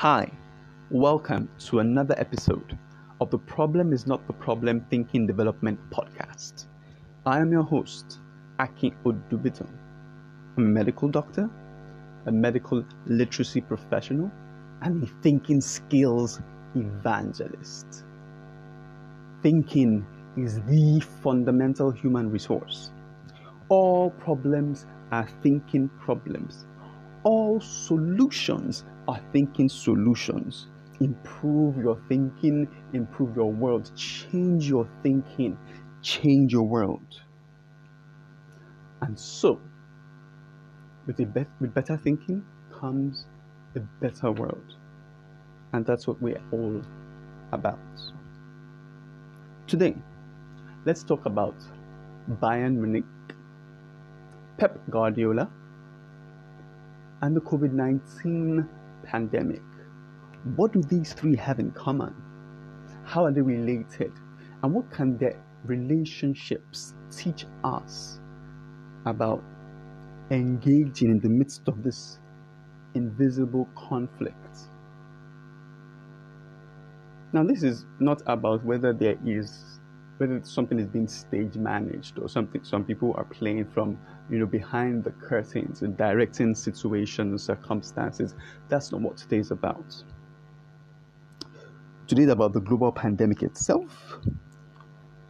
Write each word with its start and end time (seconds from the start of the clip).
Hi, 0.00 0.32
welcome 0.90 1.50
to 1.66 1.80
another 1.80 2.14
episode 2.16 2.78
of 3.20 3.28
the 3.28 3.36
Problem 3.36 3.92
is 3.92 4.06
Not 4.06 4.26
the 4.26 4.32
Problem 4.32 4.80
Thinking 4.88 5.26
Development 5.26 5.78
podcast. 5.90 6.68
I 7.26 7.38
am 7.38 7.52
your 7.52 7.64
host, 7.64 8.18
Aki 8.58 8.94
Odubito. 9.04 9.68
I'm 10.56 10.64
a 10.64 10.68
medical 10.68 11.10
doctor, 11.10 11.50
a 12.24 12.32
medical 12.32 12.82
literacy 13.04 13.60
professional, 13.60 14.30
and 14.80 15.02
a 15.02 15.06
thinking 15.20 15.60
skills 15.60 16.40
evangelist. 16.74 18.06
Thinking 19.42 20.06
is 20.38 20.62
the 20.62 21.00
fundamental 21.22 21.90
human 21.90 22.30
resource. 22.30 22.90
All 23.68 24.12
problems 24.12 24.86
are 25.12 25.28
thinking 25.42 25.90
problems. 25.98 26.64
All 27.22 27.60
solutions 27.60 28.86
are 29.10 29.20
thinking 29.32 29.68
solutions. 29.68 30.68
Improve 31.00 31.76
your 31.78 31.98
thinking, 32.08 32.68
improve 32.92 33.34
your 33.34 33.50
world, 33.50 33.90
change 33.96 34.68
your 34.68 34.88
thinking, 35.02 35.58
change 36.00 36.52
your 36.52 36.62
world. 36.62 37.20
And 39.02 39.18
so, 39.18 39.60
with, 41.06 41.16
be- 41.16 41.46
with 41.60 41.74
better 41.74 41.96
thinking 41.96 42.44
comes 42.78 43.26
a 43.74 43.80
better 43.80 44.30
world. 44.30 44.76
And 45.72 45.84
that's 45.84 46.06
what 46.06 46.20
we're 46.22 46.42
all 46.52 46.80
about. 47.52 47.78
Today, 49.66 49.96
let's 50.84 51.02
talk 51.02 51.26
about 51.26 51.56
Bayern 52.40 52.74
Munich, 52.74 53.04
Pep 54.58 54.78
Guardiola, 54.90 55.50
and 57.22 57.34
the 57.34 57.40
COVID 57.40 57.72
19 57.72 58.68
pandemic. 59.10 59.62
What 60.56 60.72
do 60.72 60.82
these 60.82 61.12
three 61.12 61.36
have 61.36 61.58
in 61.58 61.70
common? 61.72 62.14
How 63.04 63.24
are 63.24 63.32
they 63.32 63.40
related? 63.40 64.12
And 64.62 64.72
what 64.74 64.90
can 64.90 65.16
their 65.18 65.42
relationships 65.64 66.94
teach 67.10 67.44
us 67.64 68.20
about 69.06 69.42
engaging 70.30 71.10
in 71.10 71.20
the 71.20 71.28
midst 71.28 71.66
of 71.68 71.82
this 71.82 72.18
invisible 72.94 73.68
conflict? 73.74 74.58
Now, 77.32 77.44
this 77.44 77.62
is 77.62 77.86
not 77.98 78.22
about 78.26 78.64
whether 78.64 78.92
there 78.92 79.16
is 79.24 79.80
whether 80.18 80.38
something 80.44 80.78
is 80.78 80.86
being 80.86 81.08
stage 81.08 81.56
managed 81.56 82.18
or 82.18 82.28
something 82.28 82.62
some 82.62 82.84
people 82.84 83.14
are 83.16 83.24
playing 83.24 83.64
from 83.64 83.98
you 84.30 84.38
know 84.38 84.46
behind 84.46 85.04
the 85.04 85.10
curtains 85.10 85.82
and 85.82 85.96
directing 85.96 86.54
situations 86.54 87.30
and 87.30 87.40
circumstances. 87.40 88.34
That's 88.68 88.92
not 88.92 89.00
what 89.00 89.16
today 89.16 89.38
is 89.38 89.50
about. 89.50 90.04
Today 92.06 92.22
is 92.22 92.30
about 92.30 92.52
the 92.52 92.60
global 92.60 92.92
pandemic 92.92 93.42
itself 93.42 94.18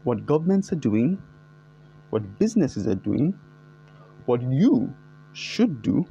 what 0.05 0.25
governments 0.25 0.73
are 0.73 0.77
doing 0.77 1.23
what 2.09 2.39
businesses 2.39 2.87
are 2.87 2.95
doing 2.95 3.35
what 4.27 4.43
you 4.43 4.95
should 5.33 5.83
do 5.83 6.05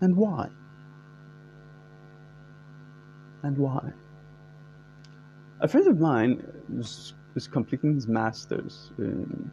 and 0.00 0.16
why. 0.16 0.48
And 3.42 3.58
why. 3.58 3.92
A 5.60 5.68
friend 5.68 5.86
of 5.88 6.00
mine 6.00 6.42
is, 6.78 7.14
is 7.36 7.46
completing 7.46 7.94
his 7.94 8.08
master's 8.08 8.92
in, 8.98 9.50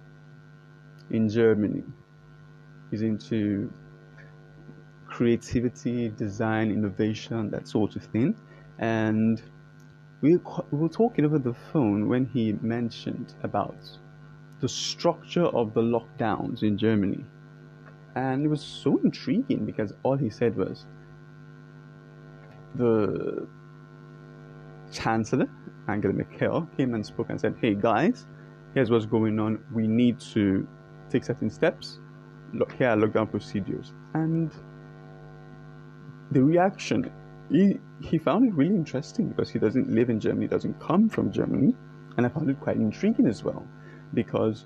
in 1.10 1.30
Germany. 1.30 1.84
He's 2.92 3.02
into 3.02 3.72
creativity, 5.08 6.10
design, 6.10 6.72
innovation, 6.72 7.50
that 7.52 7.68
sort 7.68 7.96
of 7.96 8.04
thing. 8.04 8.36
And 8.80 9.42
we, 10.22 10.38
we 10.72 10.78
were 10.78 10.90
talking 10.90 11.26
over 11.26 11.40
the 11.40 11.54
phone 11.72 12.08
when 12.08 12.26
he 12.26 12.54
mentioned 12.62 13.34
about 13.44 13.78
the 14.60 14.70
structure 14.70 15.46
of 15.46 15.74
the 15.74 15.82
lockdowns 15.82 16.64
in 16.64 16.78
Germany. 16.78 17.26
And 18.16 18.46
it 18.46 18.48
was 18.50 18.62
so 18.62 19.00
intriguing 19.04 19.66
because 19.66 19.94
all 20.04 20.18
he 20.18 20.30
said 20.30 20.56
was 20.56 20.86
the 22.76 23.48
chancellor 24.92 25.48
Angela 25.88 26.14
Merkel 26.14 26.68
came 26.78 26.94
and 26.94 27.06
spoke 27.06 27.30
and 27.30 27.40
said, 27.40 27.56
Hey 27.60 27.76
guys, 27.76 28.26
here's 28.74 28.92
what's 28.92 29.06
going 29.06 29.40
on. 29.40 29.60
We 29.74 29.88
need 29.88 30.20
to 30.34 30.68
take 31.10 31.24
certain 31.24 31.50
steps. 31.50 32.00
Here 32.78 32.90
are 32.90 32.98
lockdown 32.98 33.30
procedures. 33.30 33.94
And 34.14 34.52
the 36.32 36.44
reaction, 36.44 37.12
he, 37.50 37.80
he 38.02 38.18
found 38.18 38.48
it 38.48 38.54
really 38.54 38.76
interesting 38.76 39.30
because 39.30 39.50
he 39.50 39.60
doesn't 39.60 39.90
live 39.90 40.10
in 40.10 40.20
Germany, 40.20 40.48
doesn't 40.48 40.80
come 40.80 41.10
from 41.10 41.32
Germany. 41.32 41.76
And 42.18 42.26
I 42.26 42.30
found 42.30 42.50
it 42.50 42.60
quite 42.60 42.76
intriguing 42.76 43.28
as 43.28 43.44
well 43.44 43.66
because 44.14 44.66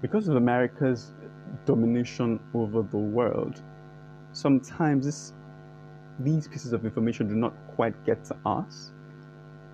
because 0.00 0.28
of 0.28 0.36
America's 0.36 1.12
domination 1.66 2.40
over 2.54 2.82
the 2.82 2.96
world, 2.96 3.60
sometimes 4.32 5.04
this, 5.04 5.34
these 6.20 6.48
pieces 6.48 6.72
of 6.72 6.84
information 6.84 7.28
do 7.28 7.34
not 7.34 7.52
quite 7.74 7.94
get 8.06 8.24
to 8.24 8.36
us 8.46 8.92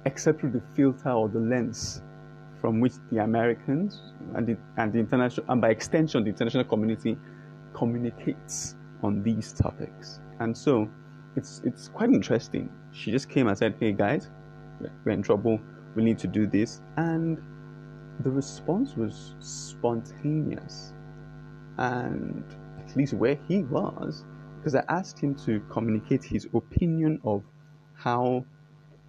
except 0.04 0.40
through 0.40 0.50
the 0.50 0.62
filter 0.74 1.10
or 1.10 1.28
the 1.28 1.38
lens 1.38 2.02
from 2.60 2.80
which 2.80 2.94
the 3.12 3.22
Americans 3.22 4.00
and 4.34 4.46
the, 4.46 4.56
and 4.76 4.92
the 4.92 4.98
international, 4.98 5.46
and 5.48 5.60
by 5.60 5.68
extension, 5.70 6.24
the 6.24 6.30
international 6.30 6.64
community 6.64 7.16
communicates 7.76 8.74
on 9.02 9.22
these 9.22 9.52
topics. 9.52 10.20
And 10.40 10.56
so 10.56 10.88
it's, 11.36 11.60
it's 11.64 11.88
quite 11.88 12.10
interesting. 12.10 12.70
She 12.92 13.10
just 13.10 13.28
came 13.28 13.48
and 13.48 13.56
said, 13.56 13.74
Hey 13.78 13.92
guys, 13.92 14.30
we're 15.04 15.12
in 15.12 15.22
trouble. 15.22 15.60
We 15.94 16.02
need 16.02 16.18
to 16.18 16.26
do 16.26 16.46
this. 16.46 16.80
And 16.96 17.38
the 18.20 18.30
response 18.30 18.96
was 18.96 19.34
spontaneous. 19.40 20.94
And 21.78 22.44
at 22.78 22.96
least 22.96 23.12
where 23.12 23.38
he 23.46 23.62
was, 23.64 24.24
because 24.58 24.74
I 24.74 24.82
asked 24.88 25.18
him 25.18 25.34
to 25.46 25.60
communicate 25.70 26.24
his 26.24 26.48
opinion 26.54 27.20
of 27.24 27.42
how 27.94 28.44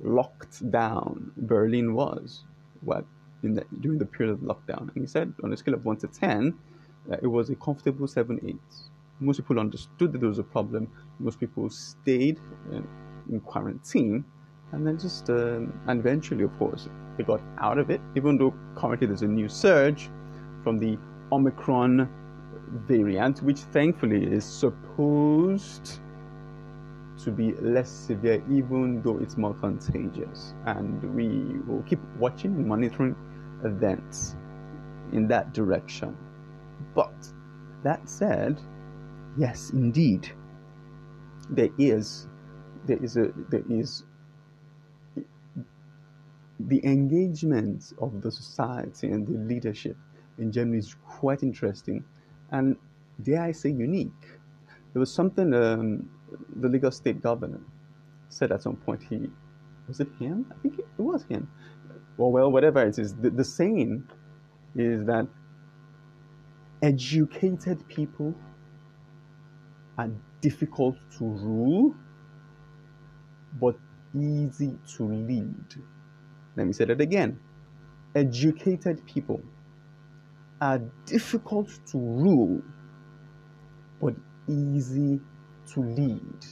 locked 0.02 0.70
down 0.70 1.32
Berlin 1.38 1.94
was 1.94 2.44
what 2.82 3.06
in 3.44 3.54
the, 3.54 3.66
during 3.82 3.98
the 3.98 4.06
period 4.06 4.34
of 4.34 4.40
lockdown. 4.40 4.90
And 4.94 5.02
he 5.02 5.08
said 5.08 5.34
on 5.44 5.54
a 5.54 5.58
scale 5.58 5.74
of 5.74 5.86
1 5.86 5.98
to 5.98 6.08
10, 6.08 6.48
uh, 6.48 6.52
it 7.22 7.28
was 7.28 7.50
a 7.50 7.56
comfortable 7.56 8.08
7 8.08 8.40
8. 8.46 8.56
Most 9.20 9.38
people 9.38 9.60
understood 9.60 10.14
that 10.14 10.20
there 10.20 10.30
was 10.30 10.40
a 10.40 10.44
problem. 10.44 10.88
Most 11.20 11.40
people 11.40 11.70
stayed 11.70 12.40
in, 12.72 12.88
in 13.30 13.40
quarantine. 13.42 14.24
And 14.74 14.86
then 14.86 15.00
just, 15.00 15.30
um, 15.30 15.80
and 15.88 16.00
eventually, 16.00 16.44
of 16.44 16.58
course, 16.60 16.90
they 17.18 17.24
got 17.24 17.42
out 17.60 17.78
of 17.78 17.90
it, 17.90 18.02
even 18.16 18.38
though 18.38 18.54
currently 18.76 19.08
there's 19.08 19.22
a 19.22 19.28
new 19.28 19.48
surge 19.48 20.10
from 20.64 20.78
the 20.78 20.98
Omicron 21.32 22.10
variant, 22.86 23.42
which 23.42 23.60
thankfully 23.60 24.26
is 24.26 24.44
supposed 24.44 26.00
to 27.24 27.32
be 27.32 27.54
less 27.54 27.90
severe, 27.90 28.44
even 28.50 29.02
though 29.02 29.18
it's 29.18 29.38
more 29.38 29.54
contagious. 29.56 30.54
And 30.66 31.02
we 31.16 31.60
will 31.66 31.82
keep 31.84 32.00
watching 32.20 32.52
and 32.56 32.68
monitoring 32.68 33.16
events 33.64 34.36
in 35.14 35.28
that 35.30 35.54
direction. 35.54 36.16
But 36.96 37.14
that 37.84 38.08
said, 38.10 38.60
yes, 39.38 39.72
indeed, 39.72 40.30
there 41.50 41.70
is 41.78 42.28
there 42.86 43.04
is 43.04 43.18
a 43.18 43.32
there 43.50 43.64
is 43.70 44.04
the 46.60 46.84
engagement 46.86 47.94
of 48.02 48.22
the 48.22 48.32
society 48.32 49.08
and 49.08 49.28
the 49.28 49.38
leadership 49.54 49.96
in 50.40 50.52
Germany 50.52 50.80
is 50.80 50.96
quite 51.08 51.44
interesting, 51.44 52.04
and 52.52 52.76
dare 53.22 53.42
I 53.44 53.52
say 53.52 53.70
unique. 53.70 54.40
There 54.94 55.00
was 55.00 55.14
something 55.14 55.54
um, 55.54 56.10
the 56.56 56.68
Lagos 56.70 56.98
state 56.98 57.22
governor 57.22 57.62
said 58.30 58.52
at 58.52 58.64
some 58.64 58.76
point 58.76 59.02
he 59.04 59.30
was 59.88 60.00
it 60.00 60.10
him? 60.20 60.46
I 60.52 60.56
think 60.62 60.80
it 60.80 60.86
was 60.98 61.24
him. 61.24 61.50
Well, 62.18 62.32
well, 62.32 62.52
whatever 62.52 62.86
it 62.86 63.00
is, 63.00 63.16
the, 63.16 63.30
the 63.30 63.44
saying 63.44 64.04
is 64.76 65.06
that 65.06 65.28
educated 66.82 67.88
people 67.88 68.34
are 69.98 70.10
difficult 70.42 70.96
to 71.18 71.26
rule, 71.26 71.96
but 73.60 73.76
easy 74.16 74.78
to 74.96 75.04
lead. 75.04 75.76
Let 76.56 76.68
me 76.68 76.74
say 76.74 76.86
that 76.86 77.02
again. 77.02 77.40
Educated 78.16 79.06
people 79.06 79.42
are 80.62 80.80
difficult 81.06 81.70
to 81.88 81.98
rule, 81.98 82.62
but 84.02 84.16
easy 84.48 85.20
to 85.74 85.82
lead. 85.82 86.46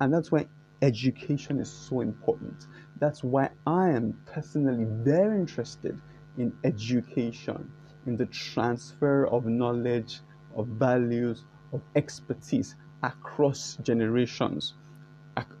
And 0.00 0.12
that's 0.12 0.30
why 0.30 0.46
education 0.82 1.60
is 1.60 1.70
so 1.70 2.00
important. 2.00 2.66
That's 2.98 3.24
why 3.24 3.50
I 3.66 3.90
am 3.90 4.16
personally 4.26 4.86
very 5.04 5.38
interested 5.38 6.00
in 6.36 6.52
education, 6.64 7.72
in 8.06 8.16
the 8.16 8.26
transfer 8.26 9.26
of 9.28 9.46
knowledge, 9.46 10.20
of 10.56 10.66
values, 10.68 11.44
of 11.72 11.80
expertise 11.96 12.76
across 13.02 13.76
generations. 13.82 14.74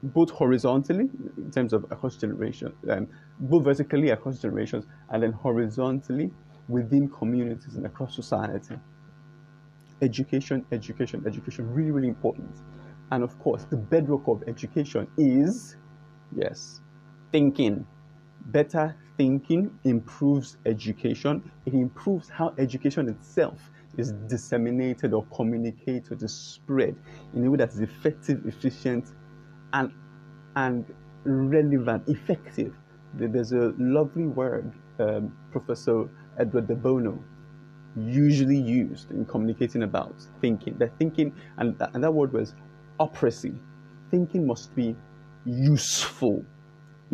both 0.02 0.30
horizontally 0.30 1.08
in 1.36 1.50
terms 1.50 1.72
of 1.72 1.84
across 1.90 2.16
generations, 2.16 2.74
um, 2.90 3.08
both 3.40 3.64
vertically 3.64 4.10
across 4.10 4.38
generations, 4.38 4.86
and 5.10 5.22
then 5.22 5.32
horizontally 5.32 6.30
within 6.68 7.08
communities 7.08 7.74
and 7.74 7.84
across 7.86 8.14
society. 8.14 8.76
Education, 10.00 10.64
education, 10.72 11.24
education, 11.26 11.68
really, 11.72 11.90
really 11.90 12.08
important. 12.08 12.54
And 13.10 13.24
of 13.24 13.38
course, 13.40 13.64
the 13.64 13.76
bedrock 13.76 14.28
of 14.28 14.44
education 14.46 15.08
is, 15.18 15.76
yes, 16.36 16.80
thinking. 17.32 17.86
Better 18.46 18.94
thinking 19.16 19.70
improves 19.84 20.56
education. 20.66 21.50
It 21.66 21.74
improves 21.74 22.28
how 22.28 22.54
education 22.58 23.08
itself 23.08 23.70
is 23.96 24.12
disseminated 24.28 25.12
or 25.12 25.24
communicated, 25.26 26.22
is 26.22 26.34
spread 26.34 26.96
in 27.34 27.46
a 27.46 27.50
way 27.50 27.58
that 27.58 27.70
is 27.70 27.80
effective, 27.80 28.44
efficient, 28.46 29.12
and 29.72 29.92
and 30.56 30.84
relevant, 31.24 32.08
effective. 32.08 32.74
There's 33.14 33.52
a 33.52 33.72
lovely 33.78 34.26
word 34.26 34.72
um, 34.98 35.32
Professor 35.52 36.08
Edward 36.38 36.66
de 36.66 36.74
Bono 36.74 37.22
usually 37.96 38.58
used 38.58 39.10
in 39.10 39.24
communicating 39.24 39.82
about 39.82 40.14
thinking. 40.40 40.76
The 40.78 40.88
thinking, 40.98 41.32
and, 41.58 41.80
and 41.94 42.02
that 42.02 42.12
word 42.12 42.32
was 42.32 42.54
operacy. 42.98 43.56
Thinking 44.10 44.46
must 44.46 44.74
be 44.74 44.96
useful. 45.44 46.44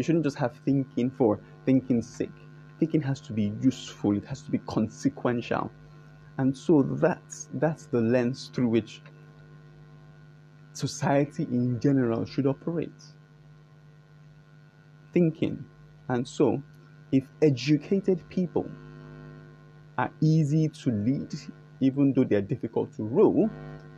You 0.00 0.05
shouldn't 0.05 0.25
just 0.25 0.38
have 0.38 0.56
thinking 0.64 1.11
for 1.11 1.38
thinking's 1.67 2.08
sake. 2.08 2.32
Thinking 2.79 3.02
has 3.02 3.20
to 3.20 3.35
be 3.35 3.52
useful. 3.61 4.17
It 4.17 4.25
has 4.25 4.41
to 4.41 4.50
be 4.50 4.56
consequential. 4.61 5.70
And 6.38 6.56
so 6.56 6.81
that's 6.82 7.50
that's 7.52 7.85
the 7.85 8.00
lens 8.00 8.50
through 8.55 8.69
which 8.69 9.02
society 10.73 11.43
in 11.43 11.79
general 11.81 12.25
should 12.25 12.47
operate. 12.47 13.02
Thinking. 15.12 15.62
And 16.08 16.26
so 16.26 16.62
if 17.12 17.29
educated 17.43 18.26
people 18.31 18.70
are 19.99 20.11
easy 20.23 20.70
to 20.82 20.93
lead, 20.93 21.35
even 21.81 22.14
though 22.14 22.25
they're 22.25 22.41
difficult 22.41 22.97
to 22.97 23.02
rule, 23.02 23.50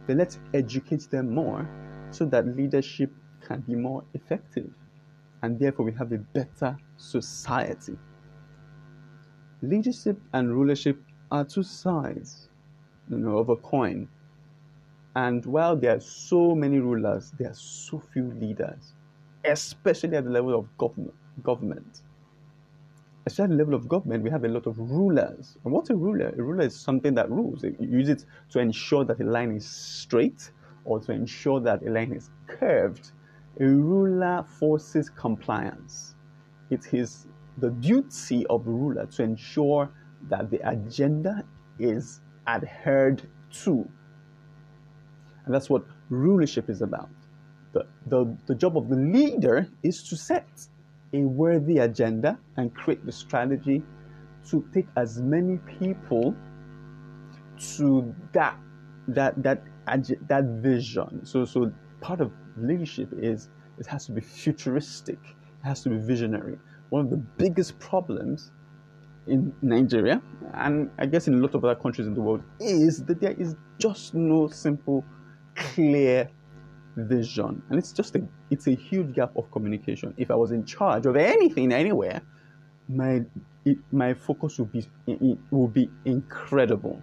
then 0.08 0.18
let's 0.18 0.40
educate 0.52 1.08
them 1.12 1.32
more 1.32 1.64
so 2.10 2.24
that 2.24 2.56
leadership 2.56 3.12
can 3.46 3.60
be 3.60 3.76
more 3.76 4.02
effective. 4.14 4.74
And 5.42 5.58
therefore, 5.58 5.84
we 5.84 5.92
have 5.92 6.12
a 6.12 6.18
better 6.18 6.76
society. 6.96 7.98
Leadership 9.60 10.20
and 10.32 10.54
rulership 10.54 10.98
are 11.30 11.44
two 11.44 11.62
sides 11.62 12.48
you 13.08 13.18
know, 13.18 13.38
of 13.38 13.48
a 13.48 13.56
coin. 13.56 14.08
And 15.14 15.44
while 15.44 15.76
there 15.76 15.96
are 15.96 16.00
so 16.00 16.54
many 16.54 16.78
rulers, 16.78 17.32
there 17.38 17.50
are 17.50 17.54
so 17.54 18.02
few 18.12 18.32
leaders, 18.32 18.94
especially 19.44 20.16
at 20.16 20.24
the 20.24 20.30
level 20.30 20.58
of 20.58 20.66
government. 20.78 21.14
government 21.42 22.00
a 23.26 23.30
certain 23.30 23.56
level 23.56 23.74
of 23.74 23.88
government, 23.88 24.24
we 24.24 24.30
have 24.30 24.44
a 24.44 24.48
lot 24.48 24.66
of 24.66 24.78
rulers. 24.78 25.56
And 25.64 25.72
what's 25.72 25.90
a 25.90 25.94
ruler? 25.94 26.34
A 26.36 26.42
ruler 26.42 26.64
is 26.64 26.74
something 26.74 27.14
that 27.14 27.30
rules. 27.30 27.62
You 27.62 27.76
use 27.80 28.08
it 28.08 28.24
to 28.50 28.58
ensure 28.58 29.04
that 29.04 29.20
a 29.20 29.24
line 29.24 29.52
is 29.52 29.66
straight 29.66 30.50
or 30.84 30.98
to 31.00 31.12
ensure 31.12 31.60
that 31.60 31.86
a 31.86 31.90
line 31.90 32.12
is 32.12 32.30
curved. 32.48 33.12
A 33.60 33.66
ruler 33.66 34.44
forces 34.58 35.10
compliance. 35.10 36.14
It 36.70 36.94
is 36.94 37.26
the 37.58 37.70
duty 37.70 38.46
of 38.46 38.66
a 38.66 38.70
ruler 38.70 39.06
to 39.06 39.22
ensure 39.22 39.90
that 40.28 40.50
the 40.50 40.60
agenda 40.68 41.44
is 41.78 42.20
adhered 42.46 43.22
to. 43.64 43.88
And 45.44 45.54
that's 45.54 45.68
what 45.68 45.84
rulership 46.08 46.70
is 46.70 46.82
about. 46.82 47.10
The, 47.72 47.86
the, 48.06 48.36
the 48.46 48.54
job 48.54 48.76
of 48.76 48.88
the 48.88 48.96
leader 48.96 49.68
is 49.82 50.02
to 50.04 50.16
set 50.16 50.48
a 51.12 51.20
worthy 51.20 51.78
agenda 51.78 52.38
and 52.56 52.74
create 52.74 53.04
the 53.04 53.12
strategy 53.12 53.82
to 54.48 54.66
take 54.72 54.86
as 54.96 55.20
many 55.20 55.58
people 55.78 56.34
to 57.76 58.14
that 58.32 58.56
that 59.08 59.42
that 59.42 59.62
that 60.28 60.44
vision. 60.62 61.24
So 61.24 61.44
so 61.44 61.72
part 62.00 62.20
of 62.20 62.32
leadership 62.56 63.10
is 63.16 63.48
it 63.78 63.86
has 63.86 64.06
to 64.06 64.12
be 64.12 64.20
futuristic. 64.20 65.18
It 65.22 65.66
has 65.66 65.82
to 65.82 65.90
be 65.90 65.96
visionary. 65.96 66.58
One 66.90 67.04
of 67.04 67.10
the 67.10 67.16
biggest 67.16 67.78
problems 67.78 68.50
in 69.26 69.54
Nigeria 69.62 70.20
and 70.54 70.90
I 70.98 71.06
guess 71.06 71.28
in 71.28 71.34
a 71.34 71.36
lot 71.38 71.54
of 71.54 71.64
other 71.64 71.80
countries 71.80 72.06
in 72.06 72.14
the 72.14 72.20
world 72.20 72.42
is 72.60 73.04
that 73.04 73.20
there 73.20 73.32
is 73.32 73.54
just 73.78 74.14
no 74.14 74.48
simple, 74.48 75.04
clear 75.54 76.28
vision. 76.96 77.62
And 77.70 77.78
it's 77.78 77.92
just 77.92 78.16
a 78.16 78.22
it's 78.50 78.66
a 78.66 78.74
huge 78.74 79.14
gap 79.14 79.36
of 79.36 79.50
communication. 79.50 80.14
If 80.16 80.30
I 80.30 80.34
was 80.34 80.50
in 80.52 80.64
charge 80.64 81.06
of 81.06 81.16
anything 81.16 81.72
anywhere, 81.72 82.22
my 82.88 83.22
it, 83.64 83.78
my 83.92 84.14
focus 84.14 84.58
would 84.58 84.72
be 84.72 84.84
it 85.06 85.38
would 85.50 85.72
be 85.72 85.88
incredible. 86.04 87.00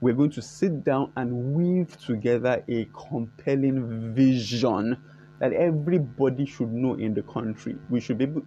We're 0.00 0.14
going 0.14 0.30
to 0.32 0.42
sit 0.42 0.84
down 0.84 1.12
and 1.16 1.54
weave 1.54 1.96
together 1.98 2.62
a 2.68 2.86
compelling 2.86 4.14
vision 4.14 4.96
that 5.40 5.52
everybody 5.52 6.44
should 6.46 6.72
know 6.72 6.94
in 6.94 7.14
the 7.14 7.22
country. 7.22 7.76
We 7.88 8.00
should 8.00 8.18
be 8.18 8.24
able, 8.24 8.42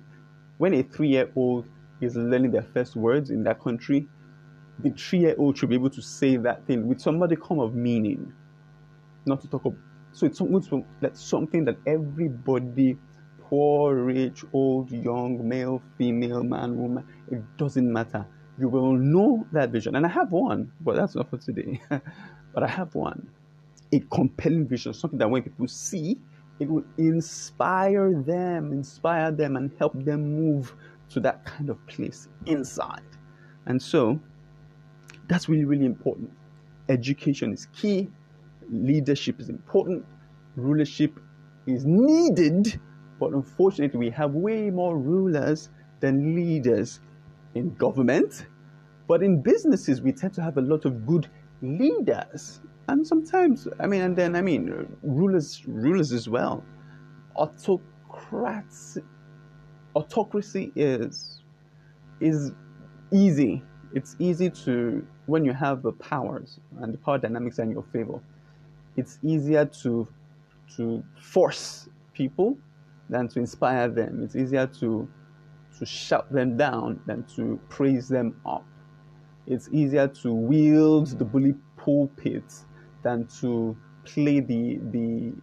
when 0.58 0.74
a 0.76 0.84
three-year-old 0.84 1.66
is 2.02 2.16
learning 2.16 2.52
their 2.52 2.62
first 2.62 2.96
words 2.96 3.30
in 3.32 3.44
that 3.44 3.60
country, 3.60 4.08
the 4.80 4.92
three-year-old 4.92 5.58
should 5.58 5.70
be 5.70 5.76
able 5.76 5.90
to 5.90 6.02
say 6.02 6.38
that 6.38 6.66
thing 6.68 6.88
with 6.88 7.02
somebody 7.02 7.36
come 7.36 7.60
of 7.60 7.74
meaning. 7.74 8.32
Not 9.26 9.42
to 9.42 9.48
talk 9.48 9.66
of 9.66 9.76
so 10.12 10.26
it's 10.26 10.40
something 10.40 10.86
that's 11.02 11.24
something 11.24 11.66
that 11.66 11.78
everybody, 11.86 12.98
poor, 13.42 13.96
rich, 13.96 14.44
old, 14.54 14.92
young, 14.92 15.48
male, 15.48 15.82
female, 15.98 16.44
man, 16.44 16.78
woman, 16.78 17.06
it 17.32 17.42
doesn't 17.58 17.92
matter. 17.92 18.26
You 18.60 18.68
will 18.70 18.94
know 18.94 19.46
that 19.54 19.70
vision. 19.70 19.96
And 19.96 20.06
I 20.06 20.10
have 20.10 20.32
one, 20.32 20.72
but 20.82 20.96
that's 20.96 21.16
not 21.16 21.30
for 21.30 21.38
today. 21.38 21.82
but 22.54 22.64
I 22.64 22.68
have 22.68 22.94
one. 22.96 23.30
A 23.92 24.00
compelling 24.12 24.68
vision, 24.68 24.94
something 24.94 25.20
that 25.20 25.30
when 25.30 25.44
people 25.44 25.68
see, 25.68 26.18
it 26.60 26.70
will 26.70 26.84
inspire 26.98 28.22
them, 28.22 28.74
inspire 28.74 29.32
them, 29.32 29.56
and 29.56 29.72
help 29.80 29.94
them 30.04 30.36
move 30.36 30.76
to 31.10 31.20
that 31.22 31.46
kind 31.46 31.70
of 31.70 31.86
place 31.88 32.28
inside. 32.46 33.02
And 33.66 33.82
so 33.82 34.20
that's 35.28 35.48
really, 35.48 35.66
really 35.66 35.86
important. 35.86 36.32
Education 36.90 37.54
is 37.54 37.68
key 37.74 38.10
leadership 38.72 39.40
is 39.40 39.50
important, 39.50 40.06
rulership 40.56 41.20
is 41.66 41.86
needed, 41.86 42.80
but 43.20 43.34
unfortunately, 43.34 44.00
we 44.00 44.10
have 44.10 44.34
way 44.34 44.70
more 44.70 44.98
rulers 44.98 45.70
than 46.00 46.36
leaders 46.36 47.00
in 47.56 47.74
government. 47.76 48.48
But 49.10 49.24
in 49.24 49.42
businesses, 49.42 50.04
we 50.04 50.12
tend 50.12 50.36
to 50.36 50.44
have 50.44 50.58
a 50.58 50.62
lot 50.62 50.86
of 50.86 51.08
good 51.08 51.28
leaders. 51.64 52.62
And 52.88 53.06
sometimes, 53.06 53.68
I 53.80 53.88
mean, 53.88 54.02
and 54.02 54.16
then, 54.16 54.36
I 54.36 54.42
mean, 54.42 54.88
rulers, 55.02 55.64
rulers 55.68 56.14
as 56.14 56.30
well. 56.30 56.64
Autocrats, 57.36 59.00
autocracy 59.96 60.72
is, 60.76 61.42
is 62.22 62.52
easy. 63.12 63.64
It's 63.96 64.16
easy 64.20 64.52
to, 64.52 65.04
when 65.26 65.44
you 65.44 65.54
have 65.54 65.82
the 65.82 65.94
powers 65.94 66.60
and 66.80 66.94
the 66.94 67.00
power 67.00 67.18
dynamics 67.18 67.58
in 67.58 67.72
your 67.72 67.86
favor, 67.92 68.22
it's 68.96 69.18
easier 69.24 69.66
to 69.82 70.08
to 70.76 71.04
force 71.20 71.90
people 72.14 72.56
than 73.10 73.28
to 73.30 73.40
inspire 73.40 73.88
them. 73.90 74.22
It's 74.24 74.36
easier 74.36 74.68
to 74.82 75.10
to 75.80 75.86
shout 75.86 76.32
them 76.32 76.58
down 76.58 77.00
than 77.08 77.24
to 77.36 77.60
praise 77.70 78.08
them 78.08 78.40
up. 78.46 78.69
It's 79.50 79.68
easier 79.72 80.08
to 80.08 80.32
wield 80.32 81.18
the 81.18 81.26
bully 81.26 81.56
pulpit 81.76 82.54
than 83.02 83.26
to 83.42 83.76
play 84.06 84.42
the 84.42 84.80
the 84.92 85.34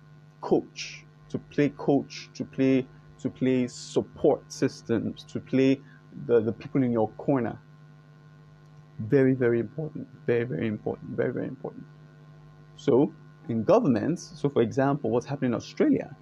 coach, 0.40 1.04
to 1.28 1.38
play 1.38 1.70
coach, 1.70 2.30
to 2.34 2.44
play 2.44 2.86
to 3.18 3.28
play 3.28 3.66
support 3.66 4.40
systems, 4.52 5.24
to 5.24 5.40
play 5.40 5.80
the, 6.26 6.40
the 6.40 6.52
people 6.52 6.84
in 6.84 6.92
your 6.92 7.08
corner. 7.18 7.58
Very, 9.00 9.34
very 9.34 9.58
important. 9.58 10.06
Very, 10.24 10.44
very 10.44 10.68
important. 10.68 11.10
Very, 11.16 11.32
very 11.32 11.48
important. 11.48 11.84
So 12.76 13.12
in 13.48 13.64
governments, 13.64 14.32
so 14.36 14.48
for 14.48 14.62
example, 14.62 15.10
what's 15.10 15.26
happening 15.26 15.50
in 15.50 15.56
Australia, 15.56 16.16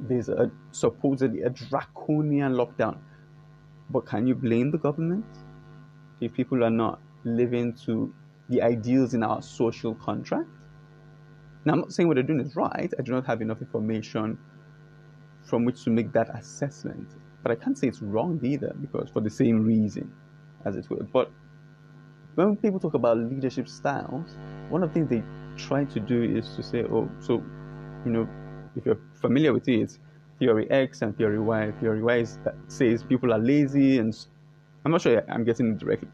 there's 0.00 0.28
a 0.28 0.50
supposedly 0.72 1.42
a 1.42 1.50
draconian 1.50 2.54
lockdown. 2.54 2.98
But 3.90 4.06
can 4.06 4.26
you 4.26 4.34
blame 4.34 4.72
the 4.72 4.78
government 4.78 5.26
if 6.20 6.32
people 6.32 6.64
are 6.64 6.70
not 6.70 7.00
living 7.24 7.74
to 7.86 8.12
the 8.48 8.62
ideals 8.62 9.14
in 9.14 9.22
our 9.22 9.42
social 9.42 9.94
contract? 9.94 10.48
Now, 11.64 11.74
I'm 11.74 11.80
not 11.80 11.92
saying 11.92 12.08
what 12.08 12.14
they're 12.14 12.22
doing 12.22 12.40
is 12.40 12.56
right. 12.56 12.92
I 12.98 13.02
do 13.02 13.12
not 13.12 13.26
have 13.26 13.42
enough 13.42 13.60
information 13.60 14.38
from 15.44 15.64
which 15.64 15.84
to 15.84 15.90
make 15.90 16.12
that 16.12 16.34
assessment. 16.34 17.08
But 17.42 17.52
I 17.52 17.54
can't 17.56 17.76
say 17.76 17.88
it's 17.88 18.02
wrong 18.02 18.40
either, 18.42 18.74
because 18.80 19.10
for 19.10 19.20
the 19.20 19.30
same 19.30 19.64
reason, 19.64 20.12
as 20.64 20.76
it 20.76 20.88
were. 20.90 21.06
But 21.12 21.30
when 22.34 22.56
people 22.56 22.78
talk 22.78 22.94
about 22.94 23.18
leadership 23.18 23.68
styles, 23.68 24.36
one 24.68 24.82
of 24.82 24.90
the 24.90 24.94
things 24.94 25.10
they 25.10 25.22
try 25.56 25.84
to 25.84 26.00
do 26.00 26.22
is 26.22 26.54
to 26.56 26.62
say, 26.62 26.84
oh, 26.84 27.08
so, 27.20 27.42
you 28.04 28.12
know, 28.12 28.28
if 28.76 28.86
you're 28.86 29.00
familiar 29.20 29.52
with 29.52 29.68
it, 29.68 29.98
theory 30.38 30.70
X 30.70 31.02
and 31.02 31.16
theory 31.16 31.40
Y. 31.40 31.72
Theory 31.80 32.02
Y 32.02 32.16
is, 32.16 32.38
says 32.68 33.02
people 33.02 33.32
are 33.32 33.38
lazy, 33.38 33.98
and 33.98 34.16
I'm 34.84 34.92
not 34.92 35.00
sure 35.00 35.24
I'm 35.28 35.44
getting 35.44 35.72
it 35.72 35.78
directly 35.78 36.08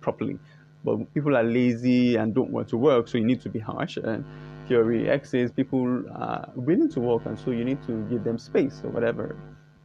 properly, 0.00 0.38
but 0.84 1.12
people 1.14 1.36
are 1.36 1.42
lazy 1.42 2.16
and 2.16 2.34
don't 2.34 2.50
want 2.50 2.68
to 2.68 2.76
work, 2.76 3.08
so 3.08 3.18
you 3.18 3.24
need 3.24 3.40
to 3.42 3.48
be 3.48 3.58
harsh. 3.58 3.96
And 3.96 4.24
theory 4.68 5.08
X 5.08 5.30
says 5.30 5.50
people 5.52 6.04
are 6.12 6.50
willing 6.54 6.90
to 6.90 7.00
work, 7.00 7.26
and 7.26 7.38
so 7.38 7.50
you 7.50 7.64
need 7.64 7.82
to 7.84 8.06
give 8.08 8.24
them 8.24 8.38
space 8.38 8.80
or 8.84 8.90
whatever, 8.90 9.36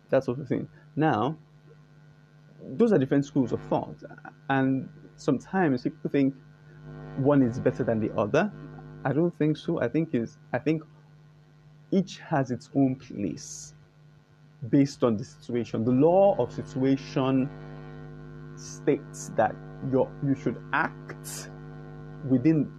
that 0.09 0.23
sort 0.23 0.39
of 0.39 0.47
thing. 0.47 0.67
Now, 0.95 1.37
those 2.61 2.91
are 2.91 2.97
different 2.97 3.25
schools 3.25 3.51
of 3.51 3.61
thought, 3.63 3.97
and 4.49 4.89
sometimes 5.15 5.83
people 5.83 6.09
think 6.09 6.33
one 7.17 7.41
is 7.41 7.59
better 7.59 7.83
than 7.83 7.99
the 7.99 8.11
other. 8.17 8.51
I 9.03 9.13
don't 9.13 9.35
think 9.37 9.57
so. 9.57 9.79
I 9.81 9.87
think 9.87 10.13
is 10.13 10.37
I 10.51 10.59
think 10.59 10.83
each 11.91 12.19
has 12.19 12.51
its 12.51 12.69
own 12.75 12.95
place 12.95 13.73
based 14.69 15.03
on 15.03 15.15
the 15.15 15.23
situation. 15.23 15.85
The 15.85 15.91
law 15.91 16.35
of 16.39 16.51
situation 16.51 17.49
states 18.55 19.31
that 19.35 19.55
you 19.91 20.35
should 20.41 20.57
act 20.73 21.49
within 22.29 22.71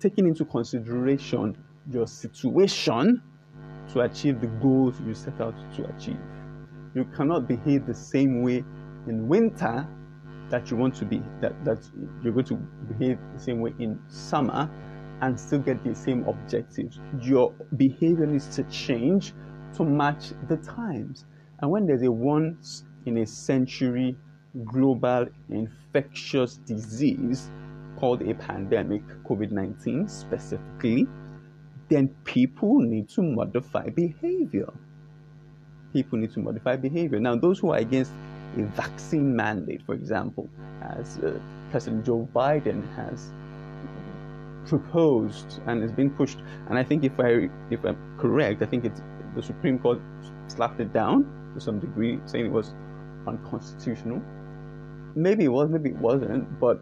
taking 0.00 0.26
into 0.26 0.44
consideration 0.44 1.56
your 1.90 2.06
situation 2.06 3.22
to 3.92 4.00
achieve 4.00 4.40
the 4.40 4.46
goals 4.46 5.00
you 5.06 5.14
set 5.14 5.40
out 5.40 5.54
to 5.76 5.84
achieve. 5.94 6.20
You 6.94 7.04
cannot 7.16 7.48
behave 7.48 7.86
the 7.86 7.94
same 7.94 8.42
way 8.42 8.64
in 9.08 9.28
winter 9.28 9.86
that 10.50 10.70
you 10.70 10.76
want 10.76 10.94
to 10.96 11.04
be 11.04 11.22
that, 11.40 11.64
that 11.64 11.78
you're 12.22 12.32
going 12.32 12.46
to 12.46 12.56
behave 12.92 13.18
the 13.34 13.40
same 13.40 13.60
way 13.60 13.72
in 13.78 13.98
summer 14.08 14.70
and 15.22 15.38
still 15.38 15.60
get 15.60 15.82
the 15.84 15.94
same 15.94 16.24
objectives. 16.28 16.98
Your 17.20 17.52
behavior 17.76 18.26
needs 18.26 18.54
to 18.56 18.64
change 18.64 19.32
to 19.76 19.84
match 19.84 20.32
the 20.48 20.56
times. 20.58 21.24
And 21.60 21.70
when 21.70 21.86
there's 21.86 22.02
a 22.02 22.10
once 22.10 22.84
in 23.06 23.18
a 23.18 23.26
century 23.26 24.16
global 24.64 25.26
infectious 25.48 26.56
disease 26.56 27.50
called 27.96 28.22
a 28.22 28.34
pandemic, 28.34 29.02
COVID 29.24 29.50
19 29.50 30.08
specifically, 30.08 31.06
then 31.88 32.08
people 32.24 32.80
need 32.80 33.08
to 33.10 33.22
modify 33.22 33.88
behavior. 33.88 34.72
People 35.92 36.18
need 36.18 36.32
to 36.32 36.40
modify 36.40 36.76
behavior. 36.76 37.20
Now, 37.20 37.36
those 37.36 37.58
who 37.58 37.72
are 37.72 37.78
against 37.78 38.12
a 38.56 38.62
vaccine 38.62 39.34
mandate, 39.36 39.82
for 39.84 39.94
example, 39.94 40.48
as 40.82 41.18
uh, 41.18 41.38
President 41.70 42.04
Joe 42.04 42.28
Biden 42.34 42.82
has 42.96 43.30
proposed 44.66 45.60
and 45.66 45.82
is 45.82 45.92
being 45.92 46.10
pushed. 46.10 46.38
And 46.68 46.78
I 46.78 46.84
think 46.84 47.04
if 47.04 47.18
I 47.18 47.48
if 47.70 47.84
I'm 47.84 47.96
correct, 48.18 48.62
I 48.62 48.66
think 48.66 48.84
it's 48.84 49.02
the 49.34 49.42
Supreme 49.42 49.78
Court 49.78 50.00
slapped 50.48 50.80
it 50.80 50.92
down 50.92 51.24
to 51.54 51.60
some 51.60 51.78
degree, 51.78 52.20
saying 52.26 52.46
it 52.46 52.52
was 52.52 52.74
unconstitutional. 53.26 54.22
Maybe 55.14 55.44
it 55.44 55.48
was, 55.48 55.70
maybe 55.70 55.90
it 55.90 55.96
wasn't, 55.96 56.58
but 56.60 56.80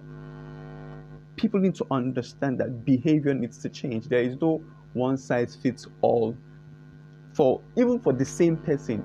people 1.37 1.61
need 1.61 1.75
to 1.77 1.87
understand 1.91 2.59
that 2.61 2.85
behavior 2.85 3.35
needs 3.35 3.59
to 3.59 3.69
change. 3.69 4.09
There 4.09 4.23
is 4.23 4.37
no 4.41 4.63
one 4.93 5.17
size 5.17 5.57
fits 5.57 5.87
all 6.01 6.37
for 7.33 7.61
even 7.77 8.01
for 8.01 8.13
the 8.13 8.25
same 8.25 8.57
person 8.57 9.05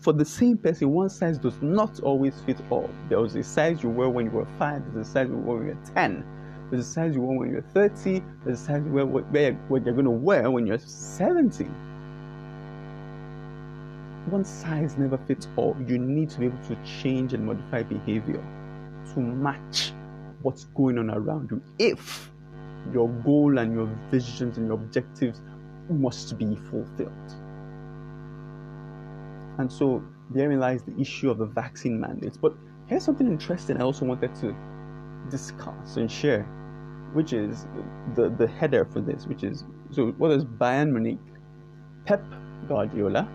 for 0.00 0.14
the 0.14 0.24
same 0.24 0.56
person, 0.56 0.90
one 0.90 1.10
size 1.10 1.36
does 1.36 1.60
not 1.60 2.00
always 2.00 2.40
fit 2.40 2.56
all. 2.70 2.88
There 3.10 3.20
was 3.20 3.36
a 3.36 3.42
size 3.42 3.82
you 3.82 3.90
wear 3.90 4.08
when 4.08 4.26
you 4.26 4.32
were 4.32 4.46
five, 4.58 4.82
there's 4.94 5.06
a 5.06 5.10
size 5.10 5.28
you 5.28 5.36
wear 5.36 5.58
when 5.58 5.66
you're 5.66 5.94
10, 5.94 6.24
there's 6.70 6.86
a 6.86 6.90
size 6.90 7.14
you 7.14 7.20
wear 7.20 7.38
when 7.38 7.50
you're 7.50 7.60
30, 7.60 8.22
there's 8.44 8.62
a 8.62 8.64
size 8.64 8.82
you 8.84 8.92
wear 8.92 9.04
what 9.04 9.26
you're 9.84 9.92
going 9.92 10.04
to 10.04 10.10
wear 10.10 10.50
when 10.50 10.66
you're 10.66 10.78
70. 10.78 11.68
One 14.30 14.44
size 14.44 14.96
never 14.96 15.18
fits 15.18 15.48
all. 15.56 15.76
You 15.88 15.98
need 15.98 16.30
to 16.30 16.38
be 16.38 16.46
able 16.46 16.64
to 16.68 16.76
change 16.84 17.34
and 17.34 17.44
modify 17.44 17.82
behavior 17.82 18.40
to 19.14 19.20
match 19.20 19.92
what's 20.42 20.66
going 20.66 20.98
on 20.98 21.10
around 21.10 21.50
you. 21.50 21.60
If 21.80 22.30
your 22.92 23.08
goal 23.08 23.58
and 23.58 23.74
your 23.74 23.86
visions 24.08 24.56
and 24.56 24.68
your 24.68 24.76
objectives 24.76 25.40
must 25.88 26.38
be 26.38 26.54
fulfilled. 26.54 27.10
And 29.58 29.70
so 29.70 30.00
therein 30.30 30.60
lies 30.60 30.84
the 30.84 30.96
issue 31.00 31.28
of 31.28 31.38
the 31.38 31.46
vaccine 31.46 32.00
mandates. 32.00 32.36
But 32.36 32.54
here's 32.86 33.04
something 33.04 33.26
interesting 33.26 33.78
I 33.78 33.82
also 33.82 34.04
wanted 34.04 34.32
to 34.36 34.54
discuss 35.28 35.96
and 35.96 36.08
share, 36.08 36.44
which 37.14 37.32
is 37.32 37.66
the, 38.14 38.30
the 38.30 38.46
header 38.46 38.84
for 38.84 39.00
this, 39.00 39.26
which 39.26 39.42
is 39.42 39.64
so 39.90 40.12
what 40.18 40.30
is 40.30 40.44
Bayern 40.44 40.92
Munich, 40.92 41.18
Pep 42.06 42.22
Guardiola, 42.68 43.28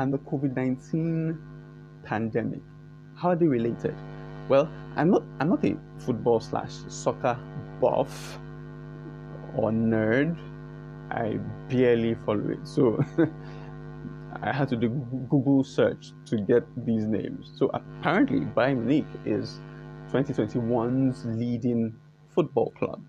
and 0.00 0.12
the 0.12 0.18
COVID 0.18 0.56
19 0.56 1.38
pandemic? 2.04 2.60
How 3.14 3.30
are 3.30 3.36
they 3.36 3.46
related? 3.46 3.94
Well, 4.48 4.68
I'm 4.96 5.10
not 5.10 5.22
I'm 5.38 5.50
not 5.50 5.64
a 5.64 5.76
football 5.98 6.40
slash 6.40 6.72
soccer 6.88 7.38
buff 7.80 8.38
or 9.56 9.70
nerd. 9.70 10.36
I 11.10 11.38
barely 11.68 12.14
follow 12.14 12.48
it. 12.48 12.66
So 12.66 12.98
I 14.42 14.52
had 14.52 14.68
to 14.70 14.76
do 14.76 14.88
Google 15.28 15.62
search 15.62 16.12
to 16.26 16.38
get 16.38 16.64
these 16.86 17.04
names. 17.04 17.52
So 17.56 17.70
apparently, 17.74 18.40
Bayern 18.40 18.84
Munich 18.84 19.06
is 19.26 19.60
2021's 20.12 21.26
leading 21.26 21.94
football 22.34 22.72
club 22.78 23.02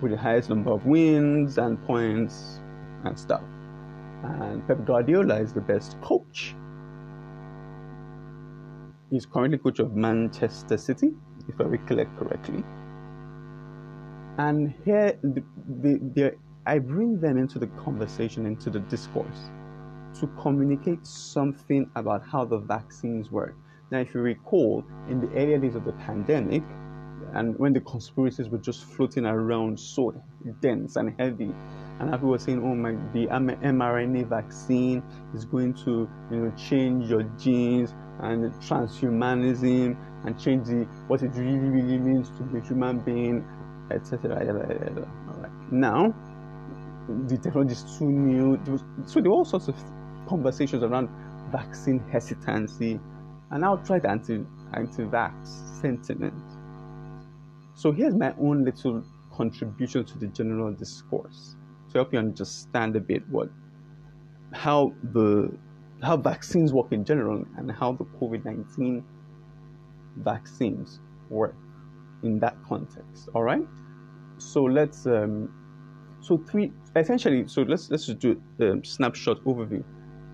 with 0.00 0.12
the 0.12 0.16
highest 0.16 0.48
number 0.48 0.70
of 0.70 0.86
wins 0.86 1.58
and 1.58 1.84
points 1.86 2.60
and 3.04 3.18
stuff. 3.18 3.42
And 4.24 4.66
Pep 4.66 4.84
Guardiola 4.84 5.40
is 5.40 5.52
the 5.52 5.60
best 5.60 6.00
coach. 6.00 6.54
He's 9.10 9.24
currently 9.24 9.58
coach 9.58 9.78
of 9.78 9.96
Manchester 9.96 10.76
City, 10.76 11.12
if 11.48 11.60
I 11.60 11.64
recollect 11.64 12.16
correctly. 12.18 12.62
And 14.38 14.74
here, 14.84 15.18
the, 15.22 15.42
the, 15.80 15.98
the 16.14 16.34
I 16.66 16.78
bring 16.78 17.18
them 17.18 17.38
into 17.38 17.58
the 17.58 17.68
conversation, 17.68 18.44
into 18.44 18.68
the 18.68 18.80
discourse 18.80 19.50
to 20.20 20.26
communicate 20.40 21.06
something 21.06 21.90
about 21.96 22.26
how 22.26 22.44
the 22.44 22.58
vaccines 22.58 23.30
work. 23.30 23.54
Now, 23.90 24.00
if 24.00 24.14
you 24.14 24.20
recall, 24.20 24.84
in 25.08 25.20
the 25.20 25.28
earlier 25.28 25.58
days 25.58 25.74
of 25.74 25.84
the 25.84 25.92
pandemic, 25.92 26.62
and 27.34 27.58
when 27.58 27.72
the 27.72 27.80
conspiracies 27.80 28.48
were 28.48 28.58
just 28.58 28.84
floating 28.84 29.24
around 29.24 29.78
so 29.78 30.22
dense 30.60 30.96
and 30.96 31.14
heavy, 31.18 31.54
and 32.00 32.12
people 32.12 32.28
were 32.28 32.38
saying, 32.38 32.62
"Oh 32.62 32.74
my, 32.74 32.92
the 33.12 33.26
mRNA 33.26 34.28
vaccine 34.28 35.02
is 35.34 35.44
going 35.44 35.74
to, 35.84 36.08
you 36.30 36.36
know, 36.36 36.52
change 36.56 37.08
your 37.10 37.24
genes 37.38 37.94
and 38.20 38.52
transhumanism 38.54 39.96
and 40.24 40.38
change 40.38 40.66
the 40.66 40.86
what 41.08 41.22
it 41.22 41.30
really, 41.34 41.58
really 41.58 41.98
means 41.98 42.30
to 42.30 42.42
be 42.44 42.58
a 42.58 42.62
human 42.62 43.00
being, 43.00 43.44
etc." 43.90 44.36
All 45.28 45.40
right. 45.40 45.72
Now, 45.72 46.14
the 47.26 47.36
technology 47.36 47.72
is 47.72 47.98
too 47.98 48.08
new. 48.08 48.60
So 49.06 49.20
there 49.20 49.30
were 49.30 49.38
all 49.38 49.44
sorts 49.44 49.68
of 49.68 49.76
conversations 50.28 50.82
around 50.82 51.08
vaccine 51.50 51.98
hesitancy 52.10 53.00
and 53.50 53.64
outright 53.64 54.04
anti 54.04 54.44
anti-vax 54.74 55.80
sentiment. 55.80 56.34
So 57.74 57.90
here's 57.92 58.14
my 58.14 58.34
own 58.40 58.64
little 58.64 59.04
contribution 59.32 60.04
to 60.04 60.18
the 60.18 60.26
general 60.28 60.72
discourse 60.72 61.56
to 61.90 61.98
help 61.98 62.12
you 62.12 62.18
understand 62.18 62.96
a 62.96 63.00
bit 63.00 63.22
what 63.28 63.48
how 64.52 64.92
the 65.12 65.50
how 66.02 66.16
vaccines 66.16 66.72
work 66.72 66.92
in 66.92 67.04
general 67.04 67.44
and 67.56 67.70
how 67.70 67.92
the 67.92 68.04
COVID-19 68.04 69.02
vaccines 70.18 71.00
work 71.28 71.56
in 72.22 72.38
that 72.40 72.56
context. 72.66 73.28
All 73.34 73.42
right. 73.42 73.66
So 74.38 74.62
let's 74.62 75.06
um, 75.06 75.52
so 76.20 76.38
three 76.38 76.72
essentially. 76.96 77.46
So 77.46 77.62
let's 77.62 77.90
let's 77.90 78.06
just 78.06 78.18
do 78.18 78.40
a 78.60 78.84
snapshot 78.84 79.42
overview. 79.44 79.82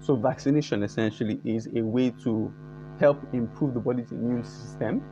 So 0.01 0.17
vaccination 0.17 0.83
essentially 0.83 1.41
is 1.45 1.69
a 1.75 1.83
way 1.83 2.11
to 2.25 2.53
help 3.01 3.23
improve 3.33 3.75
the 3.75 3.81
body's 3.81 4.13
immune 4.13 4.45
system 4.45 5.03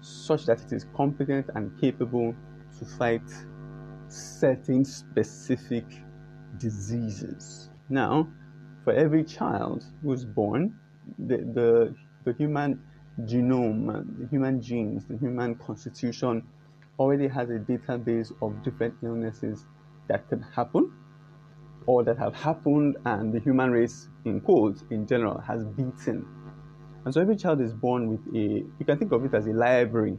such 0.00 0.46
that 0.46 0.60
it 0.60 0.72
is 0.72 0.86
competent 0.96 1.46
and 1.54 1.78
capable 1.80 2.34
to 2.78 2.84
fight 2.84 3.28
certain 4.08 4.84
specific 4.84 5.84
diseases. 6.58 7.70
Now, 7.88 8.28
for 8.84 8.92
every 8.92 9.24
child 9.24 9.84
who 10.02 10.12
is 10.12 10.24
born, 10.24 10.74
the, 11.18 11.38
the, 11.38 11.94
the 12.24 12.32
human 12.34 12.80
genome, 13.22 14.18
the 14.18 14.28
human 14.28 14.60
genes, 14.62 15.04
the 15.06 15.16
human 15.16 15.54
constitution 15.56 16.42
already 16.98 17.28
has 17.28 17.50
a 17.50 17.58
database 17.58 18.32
of 18.42 18.62
different 18.62 18.94
illnesses 19.02 19.66
that 20.08 20.28
can 20.28 20.42
happen 20.42 20.92
or 21.86 22.04
that 22.04 22.18
have 22.18 22.34
happened 22.34 22.96
and 23.06 23.32
the 23.32 23.40
human 23.40 23.70
race 23.70 24.08
in 24.24 24.40
quotes 24.40 24.84
in 24.90 25.06
general 25.06 25.38
has 25.40 25.64
beaten. 25.64 26.26
And 27.04 27.14
so 27.14 27.20
every 27.20 27.36
child 27.36 27.60
is 27.60 27.72
born 27.72 28.08
with 28.10 28.20
a 28.34 28.64
you 28.78 28.84
can 28.84 28.98
think 28.98 29.12
of 29.12 29.24
it 29.24 29.32
as 29.32 29.46
a 29.46 29.52
library, 29.52 30.18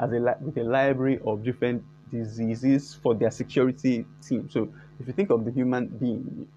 as 0.00 0.12
a 0.12 0.36
with 0.40 0.56
a 0.56 0.62
library 0.62 1.18
of 1.26 1.44
different 1.44 1.82
diseases 2.10 2.94
for 2.94 3.14
their 3.14 3.30
security 3.30 4.04
team. 4.26 4.48
So 4.50 4.72
if 5.00 5.06
you 5.06 5.12
think 5.12 5.30
of 5.30 5.44
the 5.44 5.50
human 5.50 5.88
being, 5.88 6.48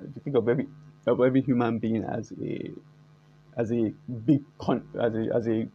if 0.00 0.16
you 0.16 0.22
think 0.22 0.36
of 0.36 0.48
every 0.48 0.66
of 1.06 1.20
every 1.20 1.42
human 1.42 1.78
being 1.78 2.04
as 2.04 2.32
a 2.40 2.70
as 3.56 3.72
a 3.72 3.92
big 4.26 4.42
con, 4.58 4.86
as 5.00 5.14
a 5.14 5.34
as 5.34 5.48
a 5.48 5.68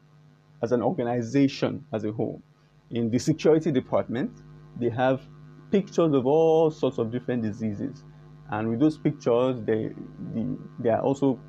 as 0.63 0.71
an 0.71 0.81
organization 0.81 1.85
as 1.93 2.03
a 2.03 2.11
whole, 2.11 2.41
in 2.91 3.09
the 3.11 3.19
security 3.19 3.71
department, 3.71 4.31
they 4.79 4.89
have 4.89 5.21
pictures 5.71 6.13
of 6.13 6.25
all 6.25 6.71
sorts 6.71 6.97
of 6.97 7.11
different 7.11 7.43
diseases, 7.43 8.03
and 8.51 8.69
with 8.69 8.79
those 8.79 8.97
pictures, 8.97 9.61
they 9.65 9.91
the, 10.33 10.57
they 10.79 10.89
are 10.89 11.01
also 11.01 11.39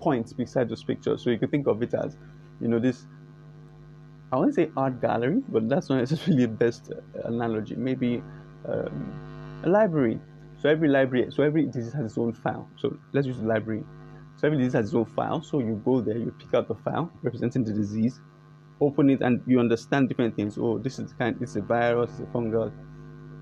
points 0.00 0.32
beside 0.32 0.68
those 0.68 0.84
pictures. 0.84 1.22
So 1.22 1.30
you 1.30 1.38
can 1.38 1.48
think 1.48 1.66
of 1.66 1.82
it 1.82 1.94
as, 1.94 2.18
you 2.60 2.68
know, 2.68 2.78
this 2.78 3.06
I 4.32 4.36
won't 4.36 4.54
say 4.54 4.70
art 4.76 5.00
gallery, 5.00 5.42
but 5.48 5.68
that's 5.68 5.88
not 5.88 5.98
necessarily 5.98 6.46
the 6.46 6.52
best 6.52 6.92
uh, 6.92 7.28
analogy. 7.28 7.76
Maybe 7.76 8.22
um, 8.68 9.60
a 9.64 9.68
library. 9.68 10.20
So 10.60 10.68
every 10.68 10.88
library, 10.88 11.30
so 11.30 11.42
every 11.42 11.66
disease 11.66 11.92
has 11.92 12.06
its 12.06 12.18
own 12.18 12.32
file. 12.32 12.68
So 12.76 12.96
let's 13.12 13.26
use 13.26 13.38
the 13.38 13.46
library. 13.46 13.84
So 14.36 14.46
every 14.46 14.58
disease 14.58 14.72
has 14.72 14.86
its 14.86 14.94
own 14.94 15.04
file. 15.04 15.42
So 15.42 15.60
you 15.60 15.80
go 15.84 16.00
there, 16.00 16.16
you 16.16 16.34
pick 16.38 16.54
out 16.54 16.68
the 16.68 16.74
file 16.74 17.10
representing 17.22 17.64
the 17.64 17.72
disease, 17.72 18.20
open 18.80 19.10
it, 19.10 19.20
and 19.20 19.42
you 19.46 19.60
understand 19.60 20.08
different 20.08 20.34
things. 20.34 20.58
Oh, 20.58 20.78
this 20.78 20.98
is 20.98 21.12
kind. 21.12 21.36
It's 21.40 21.56
a 21.56 21.60
virus. 21.60 22.10
It's 22.10 22.20
a 22.20 22.22
fungal. 22.24 22.72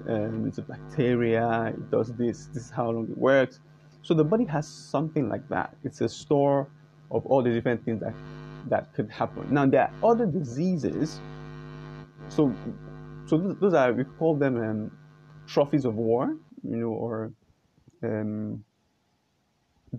Um, 0.08 0.46
it's 0.46 0.58
a 0.58 0.62
bacteria. 0.62 1.68
It 1.68 1.90
does 1.90 2.12
this. 2.12 2.48
This 2.52 2.64
is 2.64 2.70
how 2.70 2.90
long 2.90 3.08
it 3.10 3.16
works. 3.16 3.60
So 4.02 4.12
the 4.12 4.24
body 4.24 4.44
has 4.44 4.68
something 4.68 5.30
like 5.30 5.48
that. 5.48 5.76
It's 5.82 6.02
a 6.02 6.08
store 6.08 6.68
of 7.10 7.24
all 7.26 7.42
the 7.42 7.50
different 7.50 7.84
things 7.84 8.00
that 8.00 8.12
that 8.68 8.92
could 8.94 9.10
happen. 9.10 9.52
Now 9.52 9.66
there 9.66 9.82
are 9.82 10.10
other 10.10 10.26
diseases. 10.26 11.20
So, 12.28 12.52
so 13.26 13.38
those 13.60 13.74
are 13.74 13.92
we 13.92 14.04
call 14.04 14.36
them 14.36 14.56
um, 14.56 14.90
trophies 15.46 15.84
of 15.84 15.94
war, 15.94 16.36
you 16.62 16.76
know, 16.76 16.88
or 16.88 17.32
um, 18.02 18.64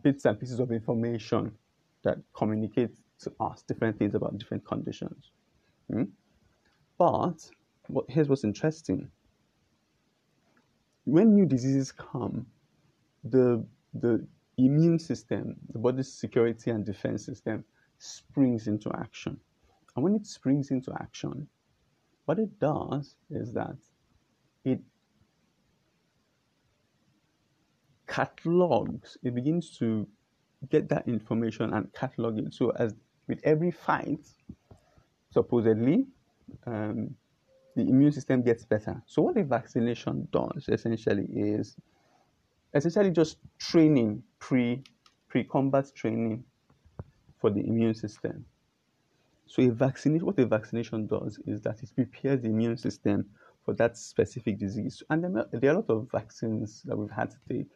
bits 0.01 0.25
and 0.25 0.39
pieces 0.39 0.59
of 0.59 0.71
information 0.71 1.51
that 2.03 2.17
communicate 2.33 2.95
to 3.19 3.31
us 3.39 3.63
different 3.67 3.97
things 3.97 4.15
about 4.15 4.37
different 4.37 4.65
conditions. 4.65 5.31
Hmm? 5.91 6.03
But 6.97 7.49
what, 7.87 8.05
here's 8.09 8.27
what's 8.27 8.43
interesting: 8.43 9.09
when 11.05 11.35
new 11.35 11.45
diseases 11.45 11.91
come, 11.91 12.47
the 13.23 13.63
the 13.93 14.25
immune 14.57 14.99
system, 14.99 15.55
the 15.71 15.79
body's 15.79 16.11
security 16.11 16.71
and 16.71 16.85
defense 16.85 17.25
system, 17.25 17.63
springs 18.05 18.67
into 18.67 18.91
action. 18.95 19.39
And 19.95 20.03
when 20.03 20.15
it 20.15 20.25
springs 20.25 20.71
into 20.71 20.91
action, 20.99 21.47
what 22.25 22.39
it 22.39 22.59
does 22.59 23.15
is 23.29 23.53
that 23.53 23.77
it 24.63 24.79
catalogs, 28.07 29.17
it 29.23 29.33
begins 29.35 29.77
to 29.77 30.07
get 30.69 30.89
that 30.89 31.07
information 31.07 31.73
and 31.73 31.91
catalog 31.93 32.37
it. 32.39 32.53
So, 32.53 32.71
as 32.71 32.95
with 33.27 33.39
every 33.43 33.71
fight, 33.71 34.27
supposedly, 35.31 36.05
um, 36.65 37.15
the 37.75 37.81
immune 37.81 38.11
system 38.11 38.41
gets 38.41 38.65
better. 38.65 39.01
So, 39.05 39.21
what 39.21 39.37
a 39.37 39.43
vaccination 39.43 40.27
does 40.31 40.65
essentially 40.69 41.25
is 41.31 41.75
essentially 42.73 43.11
just 43.11 43.37
training 43.59 44.23
pre 44.39 44.83
pre 45.29 45.43
combat 45.43 45.85
training 45.95 46.43
for 47.45 47.51
the 47.51 47.61
immune 47.67 47.93
system. 47.93 48.43
So 49.45 49.61
a 49.61 49.69
vaccination, 49.69 50.25
what 50.25 50.39
a 50.39 50.47
vaccination 50.47 51.05
does 51.05 51.37
is 51.45 51.61
that 51.61 51.83
it 51.83 51.91
prepares 51.93 52.41
the 52.41 52.47
immune 52.47 52.75
system 52.75 53.29
for 53.63 53.75
that 53.75 53.95
specific 53.99 54.57
disease. 54.57 55.03
And 55.11 55.23
there 55.23 55.69
are 55.71 55.75
a 55.75 55.79
lot 55.81 55.89
of 55.91 56.07
vaccines 56.11 56.81
that 56.85 56.97
we've 56.97 57.11
had 57.11 57.29
to 57.29 57.37
take. 57.47 57.67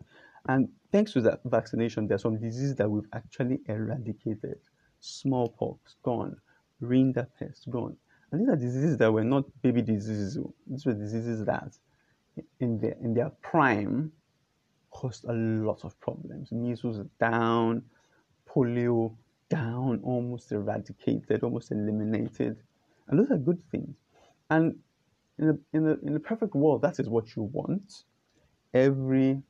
And 0.48 0.70
thanks 0.92 1.14
to 1.14 1.22
that 1.22 1.42
vaccination, 1.46 2.08
there 2.08 2.16
are 2.16 2.26
some 2.28 2.40
diseases 2.40 2.74
that 2.78 2.90
we've 2.90 3.08
actually 3.14 3.60
eradicated. 3.68 4.58
Smallpox, 5.02 5.98
gone. 6.02 6.36
Rinderpest, 6.82 7.70
gone. 7.70 7.96
And 8.32 8.42
these 8.42 8.50
are 8.50 8.56
diseases 8.56 8.98
that 8.98 9.14
were 9.14 9.24
not 9.24 9.44
baby 9.62 9.84
diseases. 9.84 10.40
These 10.66 10.88
were 10.88 10.94
diseases 10.94 11.46
that, 11.46 11.78
in 12.60 12.80
their, 12.80 12.96
in 13.04 13.14
their 13.14 13.30
prime, 13.44 14.12
caused 14.90 15.26
a 15.26 15.34
lot 15.34 15.82
of 15.84 16.00
problems. 16.00 16.52
Measles 16.52 17.06
down, 17.20 17.84
polio 18.50 19.16
down, 19.50 20.02
almost 20.04 20.52
eradicated, 20.52 21.44
almost 21.44 21.72
eliminated. 21.72 22.58
And 23.08 23.20
those 23.20 23.32
are 23.32 23.38
good 23.38 23.62
things. 23.72 23.96
And 24.50 24.76
in 25.38 25.50
a, 25.50 25.78
in 25.78 25.88
a, 25.88 25.94
in 26.06 26.16
a 26.16 26.20
perfect 26.20 26.56
world, 26.56 26.82
that 26.84 27.00
is 27.00 27.10
what 27.10 27.36
you 27.36 27.44
want. 27.44 28.04
Every 28.74 29.42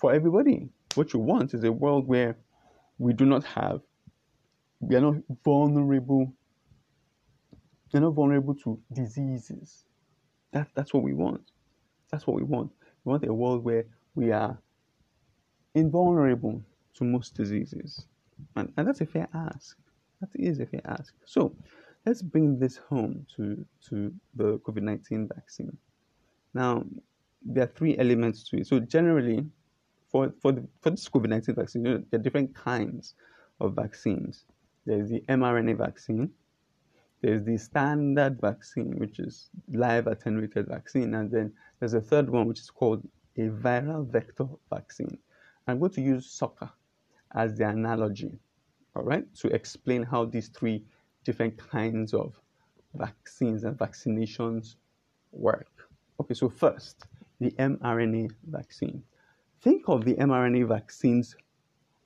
for 0.00 0.12
everybody. 0.12 0.68
What 0.94 1.12
you 1.12 1.20
want 1.20 1.54
is 1.54 1.62
a 1.62 1.70
world 1.70 2.08
where 2.08 2.36
we 2.98 3.12
do 3.12 3.26
not 3.26 3.44
have, 3.44 3.80
we 4.80 4.96
are 4.96 5.00
not 5.00 5.16
vulnerable, 5.44 6.32
we're 7.92 8.00
not 8.00 8.10
vulnerable 8.14 8.54
to 8.56 8.80
diseases. 8.92 9.84
That, 10.52 10.68
that's 10.74 10.92
what 10.92 11.02
we 11.02 11.12
want. 11.12 11.52
That's 12.10 12.26
what 12.26 12.36
we 12.36 12.42
want. 12.42 12.72
We 13.04 13.10
want 13.10 13.24
a 13.26 13.32
world 13.32 13.62
where 13.62 13.84
we 14.14 14.32
are 14.32 14.58
invulnerable 15.74 16.62
to 16.94 17.04
most 17.04 17.34
diseases. 17.34 18.04
And, 18.56 18.72
and 18.76 18.86
that's 18.86 19.00
a 19.00 19.06
fair 19.06 19.28
ask. 19.34 19.76
That 20.20 20.30
is 20.34 20.60
a 20.60 20.66
fair 20.66 20.82
ask. 20.84 21.14
So 21.24 21.54
let's 22.06 22.22
bring 22.22 22.58
this 22.58 22.76
home 22.76 23.26
to, 23.36 23.64
to 23.88 24.12
the 24.34 24.58
COVID 24.58 24.82
19 24.82 25.28
vaccine. 25.34 25.76
Now, 26.54 26.84
there 27.42 27.64
are 27.64 27.72
three 27.74 27.96
elements 27.98 28.48
to 28.50 28.58
it. 28.58 28.66
So, 28.66 28.80
generally, 28.80 29.46
for, 30.08 30.32
for, 30.42 30.52
the, 30.52 30.66
for 30.80 30.90
this 30.90 31.08
COVID 31.08 31.28
19 31.28 31.54
vaccine, 31.54 31.84
you 31.84 31.90
know, 31.92 32.04
there 32.10 32.20
are 32.20 32.22
different 32.22 32.54
kinds 32.54 33.14
of 33.60 33.74
vaccines. 33.74 34.44
There's 34.86 35.08
the 35.10 35.20
mRNA 35.28 35.78
vaccine, 35.78 36.30
there's 37.22 37.44
the 37.44 37.58
standard 37.58 38.40
vaccine, 38.40 38.98
which 38.98 39.18
is 39.18 39.50
live 39.70 40.06
attenuated 40.06 40.68
vaccine, 40.68 41.14
and 41.14 41.30
then 41.30 41.52
there's 41.78 41.94
a 41.94 42.00
third 42.00 42.30
one, 42.30 42.46
which 42.46 42.60
is 42.60 42.70
called 42.70 43.06
a 43.36 43.48
viral 43.48 44.06
vector 44.06 44.46
vaccine. 44.70 45.18
I'm 45.66 45.78
going 45.78 45.92
to 45.92 46.00
use 46.00 46.30
soccer 46.30 46.70
as 47.34 47.56
the 47.56 47.68
analogy, 47.68 48.38
all 48.96 49.02
right, 49.02 49.24
to 49.34 49.48
explain 49.48 50.02
how 50.02 50.24
these 50.24 50.48
three 50.48 50.84
different 51.24 51.56
kinds 51.56 52.14
of 52.14 52.34
vaccines 52.94 53.64
and 53.64 53.78
vaccinations 53.78 54.76
work. 55.32 55.70
Okay, 56.20 56.34
so 56.34 56.48
first, 56.48 57.04
the 57.40 57.50
mRNA 57.52 58.30
vaccine. 58.48 59.02
Think 59.62 59.88
of 59.88 60.04
the 60.04 60.14
mRNA 60.14 60.68
vaccine's 60.68 61.36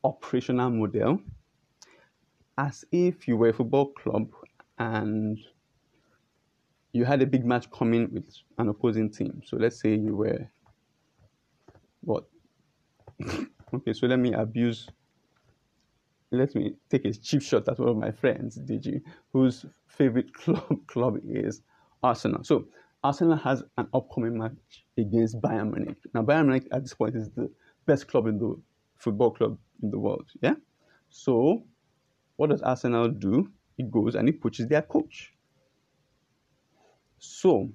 operational 0.03 0.71
model 0.71 1.21
as 2.59 2.85
if 2.93 3.27
you 3.27 3.37
were 3.37 3.49
a 3.49 3.53
football 3.53 3.87
club 3.87 4.29
and 4.79 5.39
you 6.93 7.05
had 7.05 7.23
a 7.23 7.27
big 7.27 7.45
match 7.45 7.71
coming 7.71 8.09
with 8.13 8.29
an 8.59 8.69
opposing 8.69 9.11
team. 9.11 9.43
So 9.45 9.57
let's 9.57 9.81
say 9.81 9.95
you 9.95 10.15
were 10.15 10.49
what? 12.03 12.25
okay, 13.75 13.93
so 13.93 14.07
let 14.07 14.19
me 14.19 14.33
abuse 14.33 14.89
let 16.37 16.55
me 16.55 16.75
take 16.91 17.05
a 17.05 17.13
cheap 17.13 17.43
shot 17.43 17.69
at 17.69 17.79
one 17.79 17.89
of 17.89 17.97
my 17.97 18.11
friends, 18.11 18.59
DG, 18.59 19.01
whose 19.33 19.67
favorite 19.87 20.33
club 20.41 20.87
club 20.87 21.19
is 21.25 21.63
Arsenal. 22.03 22.45
So 22.45 22.67
Arsenal 23.03 23.37
has 23.37 23.63
an 23.79 23.89
upcoming 23.93 24.39
match 24.39 24.85
against 24.99 25.41
Bayern 25.41 25.73
Munich. 25.73 25.99
Now 26.15 26.23
Bayern 26.23 26.47
Munich 26.47 26.69
at 26.73 26.83
this 26.83 26.95
point 26.95 27.17
is 27.17 27.31
the 27.31 27.51
best 27.87 28.09
club 28.09 28.27
in 28.27 28.39
the 28.39 28.57
football 28.97 29.31
club 29.31 29.59
in 29.83 29.91
the 29.91 29.99
world. 29.99 30.29
Yeah. 30.41 30.55
So 31.11 31.65
what 32.37 32.51
does 32.51 32.63
Arsenal 32.63 33.09
do? 33.09 33.49
It 33.79 33.91
goes 33.91 34.15
and 34.15 34.29
it 34.29 34.41
pushes 34.41 34.69
their 34.69 34.83
coach. 34.83 35.33
So 37.19 37.71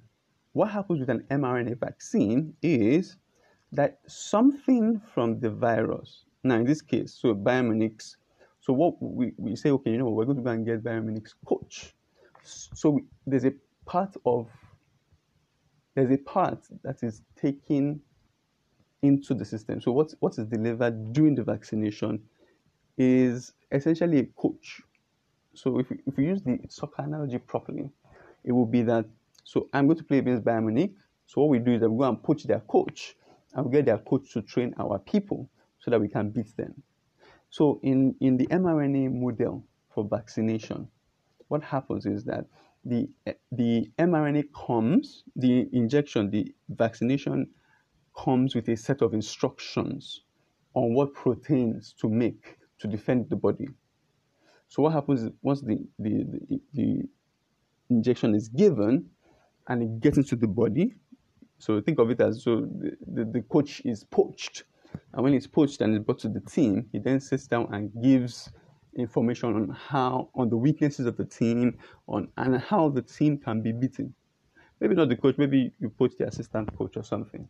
what 0.52 0.70
happens 0.70 1.00
with 1.00 1.10
an 1.10 1.24
mRNA 1.30 1.78
vaccine 1.78 2.54
is 2.62 3.16
that 3.72 4.00
something 4.06 5.00
from 5.14 5.38
the 5.40 5.50
virus, 5.50 6.24
now 6.42 6.56
in 6.56 6.64
this 6.64 6.82
case, 6.82 7.14
so 7.14 7.34
Bayern 7.34 7.68
Munich's 7.68 8.16
so 8.70 8.74
what 8.74 9.02
we, 9.02 9.32
we 9.36 9.56
say, 9.56 9.72
okay, 9.72 9.90
you 9.90 9.98
know, 9.98 10.10
we're 10.10 10.24
going 10.24 10.36
to 10.36 10.44
go 10.44 10.50
and 10.50 10.64
get 10.64 10.84
Bayern 10.84 11.04
Munich's 11.04 11.34
coach. 11.44 11.92
So 12.44 12.90
we, 12.90 13.02
there's 13.26 13.44
a 13.44 13.52
part 13.84 14.14
of 14.24 14.46
there's 15.96 16.12
a 16.12 16.18
part 16.18 16.60
that 16.84 17.02
is 17.02 17.20
taken 17.34 18.00
into 19.02 19.34
the 19.34 19.44
system. 19.44 19.80
So 19.80 19.90
what 19.90 20.14
what 20.20 20.38
is 20.38 20.46
delivered 20.46 21.12
during 21.12 21.34
the 21.34 21.42
vaccination 21.42 22.22
is 22.96 23.54
essentially 23.72 24.20
a 24.20 24.26
coach. 24.40 24.82
So 25.54 25.80
if 25.80 25.90
we, 25.90 25.98
if 26.06 26.16
we 26.16 26.26
use 26.26 26.40
the 26.40 26.60
soccer 26.68 27.02
analogy 27.02 27.38
properly, 27.38 27.90
it 28.44 28.52
will 28.52 28.66
be 28.66 28.82
that 28.82 29.04
so 29.42 29.68
I'm 29.72 29.88
going 29.88 29.98
to 29.98 30.04
play 30.04 30.18
against 30.18 30.44
Bayern 30.44 30.62
Munich. 30.62 30.92
So 31.26 31.40
what 31.40 31.50
we 31.50 31.58
do 31.58 31.72
is 31.72 31.80
that 31.80 31.90
we 31.90 31.98
go 31.98 32.08
and 32.08 32.22
poach 32.22 32.44
their 32.44 32.60
coach 32.60 33.16
and 33.52 33.66
we 33.66 33.72
get 33.72 33.86
their 33.86 33.98
coach 33.98 34.32
to 34.34 34.42
train 34.42 34.76
our 34.78 35.00
people 35.00 35.50
so 35.80 35.90
that 35.90 36.00
we 36.00 36.06
can 36.06 36.30
beat 36.30 36.56
them. 36.56 36.80
So 37.50 37.80
in, 37.82 38.16
in 38.20 38.36
the 38.38 38.46
mRNA 38.48 39.12
model 39.14 39.64
for 39.94 40.04
vaccination, 40.04 40.88
what 41.48 41.62
happens 41.64 42.06
is 42.06 42.24
that 42.26 42.46
the 42.84 43.08
the 43.52 43.90
mRNA 43.98 44.44
comes, 44.66 45.24
the 45.36 45.68
injection, 45.72 46.30
the 46.30 46.54
vaccination 46.70 47.48
comes 48.16 48.54
with 48.54 48.68
a 48.68 48.76
set 48.76 49.02
of 49.02 49.14
instructions 49.14 50.22
on 50.74 50.94
what 50.94 51.14
proteins 51.14 51.94
to 52.00 52.08
make 52.08 52.56
to 52.78 52.88
defend 52.88 53.28
the 53.30 53.36
body. 53.36 53.68
So 54.68 54.82
what 54.82 54.92
happens 54.92 55.22
is 55.24 55.30
once 55.42 55.60
the, 55.62 55.78
the, 55.98 56.24
the, 56.48 56.60
the 56.74 57.02
injection 57.90 58.34
is 58.34 58.48
given 58.48 59.06
and 59.68 59.82
it 59.82 60.00
gets 60.00 60.18
into 60.18 60.36
the 60.36 60.48
body, 60.48 60.94
so 61.58 61.80
think 61.80 61.98
of 61.98 62.10
it 62.10 62.20
as 62.20 62.44
so 62.44 62.60
the, 62.62 62.96
the, 63.06 63.24
the 63.24 63.42
coach 63.42 63.82
is 63.84 64.04
poached. 64.04 64.64
And 65.12 65.22
when 65.24 65.32
he's 65.32 65.46
poached 65.46 65.80
and 65.80 65.94
is 65.94 66.00
brought 66.00 66.20
to 66.20 66.28
the 66.28 66.40
team, 66.40 66.88
he 66.92 66.98
then 66.98 67.20
sits 67.20 67.46
down 67.46 67.72
and 67.72 67.90
gives 68.02 68.50
information 68.96 69.54
on 69.54 69.68
how 69.70 70.30
on 70.34 70.48
the 70.50 70.56
weaknesses 70.56 71.06
of 71.06 71.16
the 71.16 71.24
team 71.24 71.78
on 72.08 72.28
and 72.36 72.60
how 72.60 72.88
the 72.88 73.02
team 73.02 73.38
can 73.38 73.62
be 73.62 73.72
beaten. 73.72 74.14
Maybe 74.80 74.94
not 74.94 75.08
the 75.08 75.16
coach, 75.16 75.36
maybe 75.38 75.72
you 75.78 75.90
poach 75.90 76.12
the 76.18 76.26
assistant 76.26 76.76
coach 76.76 76.96
or 76.96 77.02
something. 77.02 77.48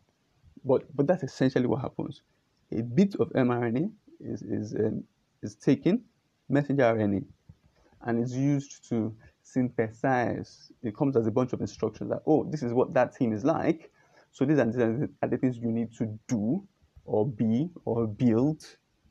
But 0.63 0.95
but 0.95 1.07
that's 1.07 1.23
essentially 1.23 1.67
what 1.67 1.81
happens. 1.81 2.21
A 2.71 2.81
bit 2.81 3.15
of 3.15 3.29
mRNA 3.29 3.91
is 4.19 4.41
is 4.41 4.75
um, 4.75 5.03
is 5.41 5.55
taken, 5.55 6.03
messenger 6.49 6.83
RNA, 6.83 7.23
and 8.03 8.23
is 8.23 8.35
used 8.35 8.87
to 8.89 9.15
synthesize. 9.43 10.71
It 10.83 10.95
comes 10.95 11.15
as 11.15 11.27
a 11.27 11.31
bunch 11.31 11.53
of 11.53 11.61
instructions 11.61 12.09
that 12.09 12.21
oh, 12.27 12.43
this 12.49 12.63
is 12.63 12.73
what 12.73 12.93
that 12.93 13.15
team 13.15 13.33
is 13.33 13.43
like. 13.43 13.91
So 14.31 14.45
these 14.45 14.59
are, 14.59 14.65
these 14.65 14.77
are 14.77 15.27
the 15.27 15.37
things 15.37 15.57
you 15.57 15.71
need 15.71 15.93
to 15.97 16.17
do, 16.27 16.65
or 17.11 17.27
be, 17.27 17.69
or 17.83 18.07
build. 18.07 18.63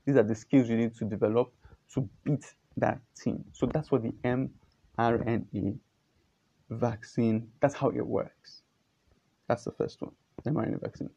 These 0.07 0.17
are 0.17 0.23
the 0.23 0.35
skills 0.35 0.71
you 0.71 0.77
need 0.79 0.95
to 0.97 1.05
develop 1.05 1.53
to 1.95 2.09
beat 2.25 2.55
that 2.79 2.99
team. 3.15 3.45
So 3.53 3.67
that's 3.67 3.91
what 3.91 4.03
the 4.03 4.15
mRNA 4.25 5.79
vaccine. 6.71 7.49
That's 7.61 7.75
how 7.75 7.91
it 7.91 8.07
works. 8.07 8.63
That's 9.49 9.65
the 9.65 9.73
first 9.73 10.01
one, 10.01 10.13
mRNA 10.47 10.81
vaccine. 10.81 11.11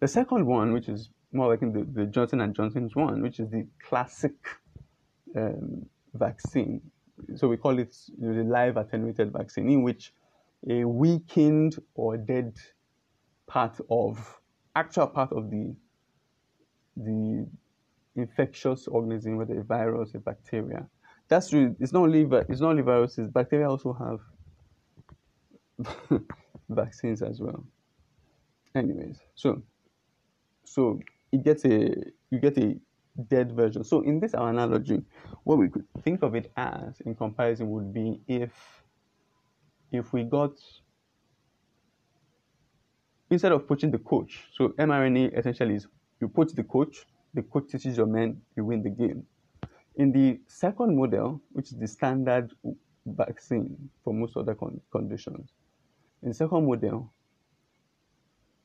The 0.00 0.08
second 0.08 0.44
one, 0.44 0.74
which 0.74 0.90
is 0.90 1.08
more 1.32 1.48
like 1.48 1.60
the, 1.60 1.86
the 1.94 2.04
Johnson 2.04 2.42
and 2.42 2.54
Johnson's 2.54 2.94
one, 2.94 3.22
which 3.22 3.40
is 3.40 3.48
the 3.48 3.66
classic 3.82 4.34
um, 5.34 5.86
vaccine. 6.12 6.82
So 7.36 7.48
we 7.48 7.56
call 7.56 7.78
it 7.78 7.96
the 8.18 8.44
live 8.44 8.76
attenuated 8.76 9.32
vaccine, 9.32 9.70
in 9.70 9.82
which 9.82 10.12
a 10.68 10.84
weakened 10.84 11.78
or 11.94 12.18
dead 12.18 12.58
part 13.46 13.80
of 13.88 14.38
actual 14.74 15.06
part 15.06 15.32
of 15.32 15.50
the 15.50 15.74
the 16.96 17.46
infectious 18.16 18.88
organism, 18.88 19.36
whether 19.36 19.58
a 19.58 19.62
virus, 19.62 20.14
a 20.14 20.18
bacteria. 20.18 20.86
That's 21.28 21.50
true. 21.50 21.76
It's 21.80 21.92
not 21.92 22.04
only 22.04 22.22
it's 22.48 22.60
not 22.60 22.70
only 22.70 22.82
viruses. 22.82 23.30
Bacteria 23.30 23.68
also 23.68 23.92
have 23.92 24.20
vaccines 26.68 27.22
as 27.22 27.40
well. 27.40 27.64
Anyways, 28.74 29.18
so 29.34 29.62
so 30.64 31.00
it 31.32 31.44
gets 31.44 31.64
a 31.64 31.94
you 32.30 32.40
get 32.40 32.56
a 32.58 32.76
dead 33.28 33.52
version. 33.52 33.82
So 33.84 34.02
in 34.02 34.20
this 34.20 34.34
our 34.34 34.50
analogy, 34.50 35.02
what 35.44 35.58
we 35.58 35.68
could 35.68 35.86
think 36.02 36.22
of 36.22 36.34
it 36.34 36.52
as 36.56 37.00
in 37.00 37.14
comparison 37.14 37.70
would 37.70 37.92
be 37.92 38.20
if 38.28 38.52
if 39.92 40.12
we 40.12 40.24
got 40.24 40.52
instead 43.30 43.52
of 43.52 43.66
poaching 43.66 43.90
the 43.90 43.98
coach, 43.98 44.44
so 44.52 44.68
mRNA 44.78 45.36
essentially 45.36 45.74
is 45.74 45.88
you 46.20 46.28
poach 46.28 46.52
the 46.52 46.64
coach, 46.64 47.06
the 47.34 47.42
coach 47.42 47.70
teaches 47.70 47.96
your 47.96 48.06
men, 48.06 48.40
you 48.56 48.64
win 48.64 48.82
the 48.82 48.90
game. 48.90 49.24
In 49.96 50.12
the 50.12 50.40
second 50.46 50.96
model, 50.96 51.40
which 51.52 51.72
is 51.72 51.78
the 51.78 51.86
standard 51.86 52.52
vaccine 53.06 53.90
for 54.04 54.12
most 54.12 54.36
other 54.36 54.54
con- 54.54 54.80
conditions, 54.90 55.52
in 56.22 56.28
the 56.30 56.34
second 56.34 56.66
model, 56.66 57.12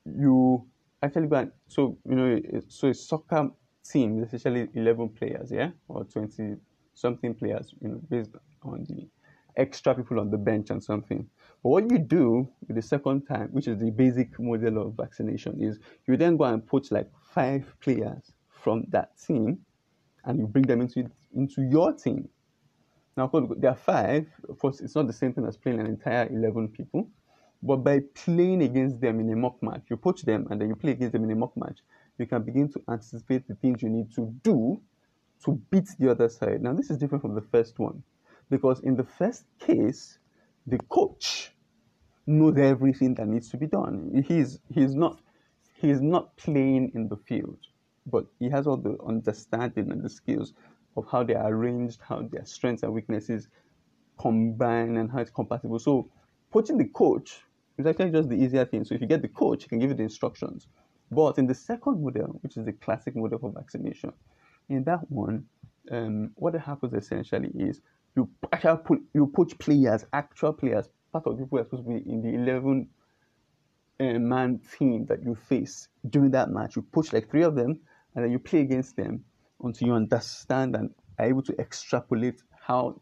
you 0.06 0.66
actually 1.04 1.28
go 1.28 1.38
and 1.38 1.52
so 1.68 1.98
you 2.08 2.16
know 2.16 2.40
so 2.68 2.90
a 2.90 2.94
soccer 2.94 3.50
team 3.84 4.22
is 4.22 4.34
essentially 4.34 4.68
11 4.74 5.10
players 5.10 5.52
yeah 5.52 5.70
or 5.88 6.04
20 6.04 6.56
something 6.94 7.34
players 7.34 7.74
you 7.82 7.90
know 7.90 8.02
based 8.10 8.32
on 8.64 8.86
the 8.90 9.08
extra 9.58 9.94
people 9.94 10.20
on 10.20 10.30
the 10.30 10.38
bench 10.38 10.70
and 10.70 10.84
something 10.84 11.28
but 11.64 11.70
what 11.70 11.92
you 11.92 11.98
do 11.98 12.48
with 12.68 12.76
the 12.76 12.82
second 12.82 13.22
time 13.24 13.50
which 13.52 13.68
is 13.68 13.80
the 13.80 13.92
basic 13.92 14.40
model 14.40 14.88
of 14.88 14.94
vaccination 14.94 15.62
is 15.62 15.80
you 16.08 16.16
then 16.16 16.38
go 16.38 16.46
and 16.46 16.66
put 16.66 16.92
like 16.92 17.10
five 17.34 17.74
players 17.80 18.32
from 18.50 18.86
that 18.90 19.12
team 19.20 19.60
and 20.26 20.40
you 20.40 20.48
bring 20.48 20.66
them 20.66 20.82
into 20.82 21.10
into 21.36 21.62
your 21.64 21.94
team 21.94 22.28
now 23.18 23.24
of 23.24 23.32
course 23.32 23.46
there 23.58 23.72
are 23.72 23.76
five 23.76 24.28
of 24.50 24.60
course 24.60 24.82
it's 24.82 24.96
not 24.96 25.08
the 25.08 25.14
same 25.14 25.34
thing 25.34 25.46
as 25.46 25.58
playing 25.58 25.80
an 25.80 25.88
entire 25.88 26.28
11 26.28 26.68
people 26.70 27.08
but 27.64 27.78
by 27.78 28.00
playing 28.16 28.64
against 28.64 29.00
them 29.00 29.20
in 29.20 29.32
a 29.32 29.36
mock 29.36 29.62
match, 29.62 29.84
you 29.90 29.98
poach 29.98 30.24
them 30.24 30.48
and 30.50 30.60
then 30.60 30.70
you 30.70 30.76
play 30.76 30.92
against 30.92 31.14
them 31.14 31.24
in 31.24 31.32
a 31.32 31.36
mock 31.36 31.56
match, 31.56 31.80
you 32.18 32.26
can 32.26 32.42
begin 32.44 32.72
to 32.72 32.82
anticipate 32.90 33.48
the 33.48 33.56
things 33.56 33.82
you 33.82 33.90
need 33.90 34.12
to 34.16 34.34
do 34.44 34.82
to 35.46 35.62
beat 35.70 35.88
the 36.00 36.10
other 36.10 36.30
side. 36.30 36.62
Now, 36.62 36.74
this 36.74 36.90
is 36.90 36.98
different 36.98 37.22
from 37.22 37.36
the 37.36 37.42
first 37.42 37.78
one 37.78 38.04
because 38.50 38.80
in 38.82 38.96
the 38.96 39.04
first 39.04 39.46
case, 39.60 40.18
the 40.66 40.78
coach 40.90 41.52
knows 42.26 42.58
everything 42.58 43.16
that 43.16 43.28
needs 43.28 43.50
to 43.50 43.58
be 43.58 43.68
done. 43.68 44.24
He's 44.28 44.60
he's 44.70 44.94
not 44.94 45.20
he's 45.82 46.02
not 46.02 46.36
playing 46.38 46.92
in 46.94 47.08
the 47.08 47.18
field, 47.18 47.58
but 48.06 48.26
he 48.40 48.50
has 48.50 48.68
all 48.68 48.78
the 48.78 48.98
understanding 49.06 49.92
and 49.92 50.02
the 50.04 50.10
skills 50.10 50.54
of 50.98 51.06
how 51.12 51.24
they 51.24 51.36
are 51.36 51.52
arranged, 51.52 52.00
how 52.02 52.22
their 52.22 52.46
strengths 52.46 52.84
and 52.84 52.94
weaknesses 52.94 53.48
combine, 54.20 54.98
and 54.98 55.12
how 55.12 55.20
it's 55.20 55.32
compatible. 55.32 55.80
So, 55.80 56.10
putting 56.52 56.78
the 56.78 56.86
coach 56.86 57.42
is 57.78 57.86
actually 57.86 58.12
just 58.12 58.30
the 58.30 58.36
easier 58.36 58.66
thing. 58.66 58.84
So 58.84 58.96
if 58.96 59.02
you 59.02 59.08
get 59.08 59.22
the 59.22 59.28
coach, 59.28 59.64
he 59.64 59.70
can 59.70 59.80
give 59.80 59.90
you 59.90 59.96
the 59.96 60.04
instructions. 60.04 60.68
But 61.10 61.38
in 61.38 61.48
the 61.48 61.56
second 61.56 62.04
model, 62.04 62.40
which 62.42 62.58
is 62.58 62.66
the 62.66 62.74
classic 62.74 63.16
model 63.16 63.40
for 63.40 63.52
vaccination, 63.52 64.14
in 64.70 64.84
that 64.86 65.10
one, 65.10 65.46
um, 65.92 66.32
what 66.36 66.54
happens 66.54 66.94
essentially 66.94 67.52
is 67.56 67.82
you 68.16 68.30
actually 68.52 68.78
put 68.78 69.02
you 69.14 69.28
poach 69.28 69.58
players, 69.58 70.06
actual 70.14 70.54
players, 70.54 70.90
part 71.12 71.26
of 71.28 71.38
the 71.38 71.44
people 71.44 71.60
are 71.60 71.64
supposed 71.64 71.86
to 71.86 71.90
be 71.90 72.10
in 72.10 72.22
the 72.22 72.30
11 72.30 72.88
uh, 74.02 74.20
man 74.20 74.60
team 74.78 75.06
that 75.06 75.24
you 75.24 75.36
face 75.36 75.88
during 76.10 76.32
that 76.32 76.50
match. 76.50 76.76
You 76.76 76.82
push 76.82 77.14
like 77.14 77.30
three 77.30 77.44
of 77.44 77.56
them, 77.56 77.80
and 78.16 78.26
then 78.26 78.32
you 78.32 78.40
play 78.40 78.62
against 78.62 78.96
them 78.96 79.24
until 79.64 79.88
you 79.88 79.94
understand 79.94 80.76
and 80.76 80.90
are 81.20 81.26
able 81.26 81.44
to 81.44 81.56
extrapolate 81.60 82.42
how 82.60 83.00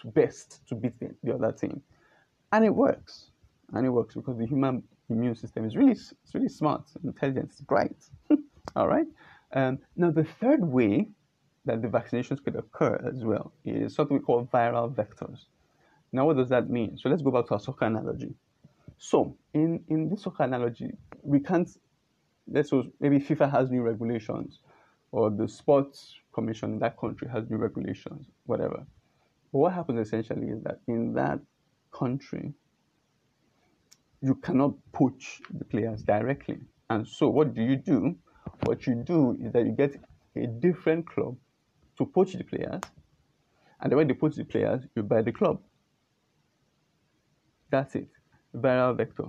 to 0.00 0.08
best 0.08 0.66
to 0.68 0.74
beat 0.74 0.98
the, 1.00 1.14
the 1.22 1.34
other 1.34 1.52
team. 1.52 1.80
And 2.52 2.64
it 2.64 2.74
works 2.74 3.30
and 3.72 3.86
it 3.86 3.90
works 3.90 4.14
because 4.14 4.36
the 4.36 4.46
human 4.46 4.82
immune 5.08 5.34
system 5.34 5.64
is 5.64 5.76
really 5.76 5.92
it's 5.92 6.12
really 6.34 6.48
smart, 6.48 6.82
intelligent, 7.02 7.50
it's 7.50 7.60
bright. 7.60 7.96
All 8.76 8.88
right. 8.88 9.06
Um, 9.54 9.78
now 9.96 10.10
the 10.10 10.24
third 10.24 10.60
way 10.60 11.08
that 11.64 11.80
the 11.80 11.88
vaccinations 11.88 12.42
could 12.42 12.56
occur 12.56 13.00
as 13.06 13.24
well 13.24 13.52
is 13.64 13.94
something 13.94 14.18
we 14.18 14.22
call 14.22 14.48
viral 14.52 14.92
vectors. 14.92 15.44
Now 16.12 16.26
what 16.26 16.36
does 16.36 16.48
that 16.50 16.68
mean? 16.68 16.98
So 16.98 17.08
let's 17.08 17.22
go 17.22 17.30
back 17.30 17.46
to 17.46 17.54
our 17.54 17.60
soccer 17.60 17.86
analogy. 17.86 18.34
So 19.02 19.36
in 19.52 19.82
in 19.88 20.08
this 20.08 20.22
soccer 20.22 20.44
analogy, 20.44 20.92
we 21.24 21.40
can't. 21.40 21.68
Let's 22.46 22.68
suppose 22.68 22.86
maybe 23.00 23.18
FIFA 23.18 23.50
has 23.50 23.68
new 23.68 23.82
regulations, 23.82 24.60
or 25.10 25.28
the 25.28 25.48
sports 25.48 26.14
commission 26.32 26.74
in 26.74 26.78
that 26.78 26.96
country 26.96 27.28
has 27.28 27.50
new 27.50 27.56
regulations, 27.56 28.28
whatever. 28.46 28.86
But 29.52 29.58
what 29.58 29.72
happens 29.72 30.06
essentially 30.06 30.50
is 30.50 30.62
that 30.62 30.78
in 30.86 31.14
that 31.14 31.40
country, 31.90 32.54
you 34.20 34.36
cannot 34.36 34.74
poach 34.92 35.40
the 35.52 35.64
players 35.64 36.04
directly. 36.04 36.60
And 36.88 37.06
so, 37.06 37.28
what 37.28 37.54
do 37.54 37.62
you 37.62 37.74
do? 37.74 38.14
What 38.66 38.86
you 38.86 38.94
do 38.94 39.36
is 39.44 39.52
that 39.52 39.66
you 39.66 39.72
get 39.72 39.96
a 40.36 40.46
different 40.46 41.08
club 41.08 41.36
to 41.98 42.06
poach 42.06 42.34
the 42.34 42.44
players, 42.44 42.80
and 43.80 43.90
then 43.90 43.96
when 43.96 44.06
they 44.06 44.14
poach 44.14 44.36
the 44.36 44.44
players, 44.44 44.84
you 44.94 45.02
buy 45.02 45.22
the 45.22 45.32
club. 45.32 45.60
That's 47.68 47.96
it. 47.96 48.08
Viral 48.54 48.96
vector. 48.96 49.26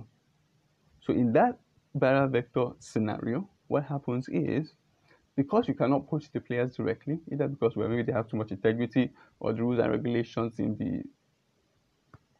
So, 1.00 1.12
in 1.12 1.32
that 1.32 1.58
viral 1.96 2.30
vector 2.30 2.66
scenario, 2.78 3.48
what 3.68 3.84
happens 3.84 4.28
is 4.28 4.74
because 5.36 5.66
you 5.68 5.74
cannot 5.74 6.06
poach 6.08 6.30
the 6.32 6.40
players 6.40 6.76
directly, 6.76 7.18
either 7.32 7.48
because 7.48 7.76
well, 7.76 7.88
maybe 7.88 8.02
they 8.02 8.12
have 8.12 8.28
too 8.28 8.36
much 8.36 8.50
integrity 8.50 9.10
or 9.40 9.52
the 9.52 9.62
rules 9.62 9.80
and 9.80 9.90
regulations 9.90 10.58
in 10.58 10.76
the 10.76 11.02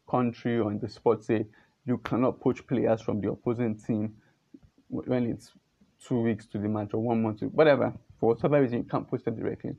country 0.09 0.59
or 0.59 0.71
in 0.71 0.79
the 0.79 0.89
sport 0.89 1.25
say 1.25 1.47
you 1.87 1.99
cannot 1.99 2.41
poach 2.41 2.67
players 2.67 3.01
from 3.01 3.21
the 3.21 3.31
opposing 3.31 3.77
team 3.77 4.15
when 4.89 5.27
it's 5.27 5.53
two 6.07 6.21
weeks 6.21 6.47
to 6.47 6.59
the 6.59 6.69
match 6.69 6.91
or 6.95 7.03
one 7.03 7.23
month 7.23 7.41
to 7.41 7.47
whatever. 7.47 7.93
For 8.21 8.35
whatever 8.35 8.61
reason, 8.61 8.79
you 8.79 8.85
can't 8.85 9.09
poach 9.09 9.25
them 9.25 9.37
directly. 9.37 9.73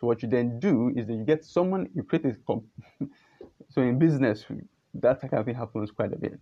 So 0.00 0.06
what 0.06 0.22
you 0.22 0.28
then 0.28 0.58
do 0.60 0.92
is 0.96 1.06
that 1.06 1.12
you 1.12 1.24
get 1.24 1.44
someone, 1.44 1.88
you 1.94 2.02
create 2.02 2.24
a 2.26 2.34
comp- 2.46 2.64
so 3.68 3.82
in 3.82 3.98
business 3.98 4.44
that 4.94 5.20
kind 5.20 5.34
of 5.34 5.44
thing 5.44 5.54
happens 5.54 5.90
quite 5.90 6.12
a 6.12 6.16
bit. 6.16 6.38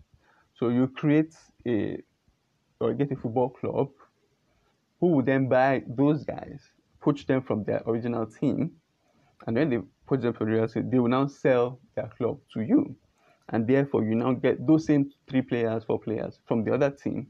So 0.55 0.69
you 0.69 0.89
create 0.89 1.35
a 1.67 1.99
or 2.81 2.95
get 2.95 3.11
a 3.13 3.17
football 3.17 3.51
club 3.51 3.89
who 5.01 5.09
will 5.09 5.25
then 5.25 5.49
buy 5.49 5.83
those 5.87 6.25
guys, 6.25 6.61
poach 7.01 7.27
them 7.27 7.43
from 7.43 7.65
their 7.65 7.83
original 7.87 8.27
team, 8.27 8.73
and 9.47 9.57
then 9.57 9.71
they 9.71 9.79
poach 10.07 10.21
them 10.21 10.33
from 10.33 10.51
the 10.51 10.57
real 10.57 10.69
team, 10.69 10.91
they 10.91 10.99
will 10.99 11.09
now 11.09 11.27
sell 11.27 11.79
their 11.95 12.09
club 12.17 12.39
to 12.53 12.61
you. 12.61 12.97
And 13.51 13.67
therefore, 13.67 14.05
you 14.05 14.15
now 14.15 14.33
get 14.35 14.67
those 14.67 14.87
same 14.87 15.11
three 15.29 15.43
players, 15.43 15.85
four 15.85 15.99
players 15.99 16.39
from 16.47 16.65
the 16.65 16.75
other 16.75 16.91
team 16.91 17.29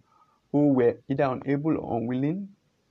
who 0.52 0.72
were 0.72 0.98
either 1.08 1.24
unable 1.24 1.78
or 1.78 1.98
unwilling 1.98 2.48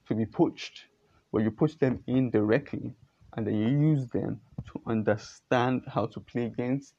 to 0.08 0.16
be 0.16 0.26
poached, 0.26 0.86
but 1.32 1.42
you 1.42 1.52
push 1.52 1.76
them 1.76 2.02
in 2.08 2.30
directly 2.30 2.94
and 3.36 3.46
then 3.46 3.56
you 3.56 3.68
use 3.68 4.08
them 4.08 4.40
to 4.66 4.82
understand 4.88 5.82
how 5.88 6.06
to 6.06 6.20
play 6.20 6.46
against 6.46 6.94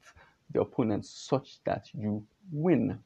the 0.52 0.60
opponent 0.60 1.06
such 1.06 1.58
that 1.64 1.86
you 1.92 2.24
win. 2.52 2.98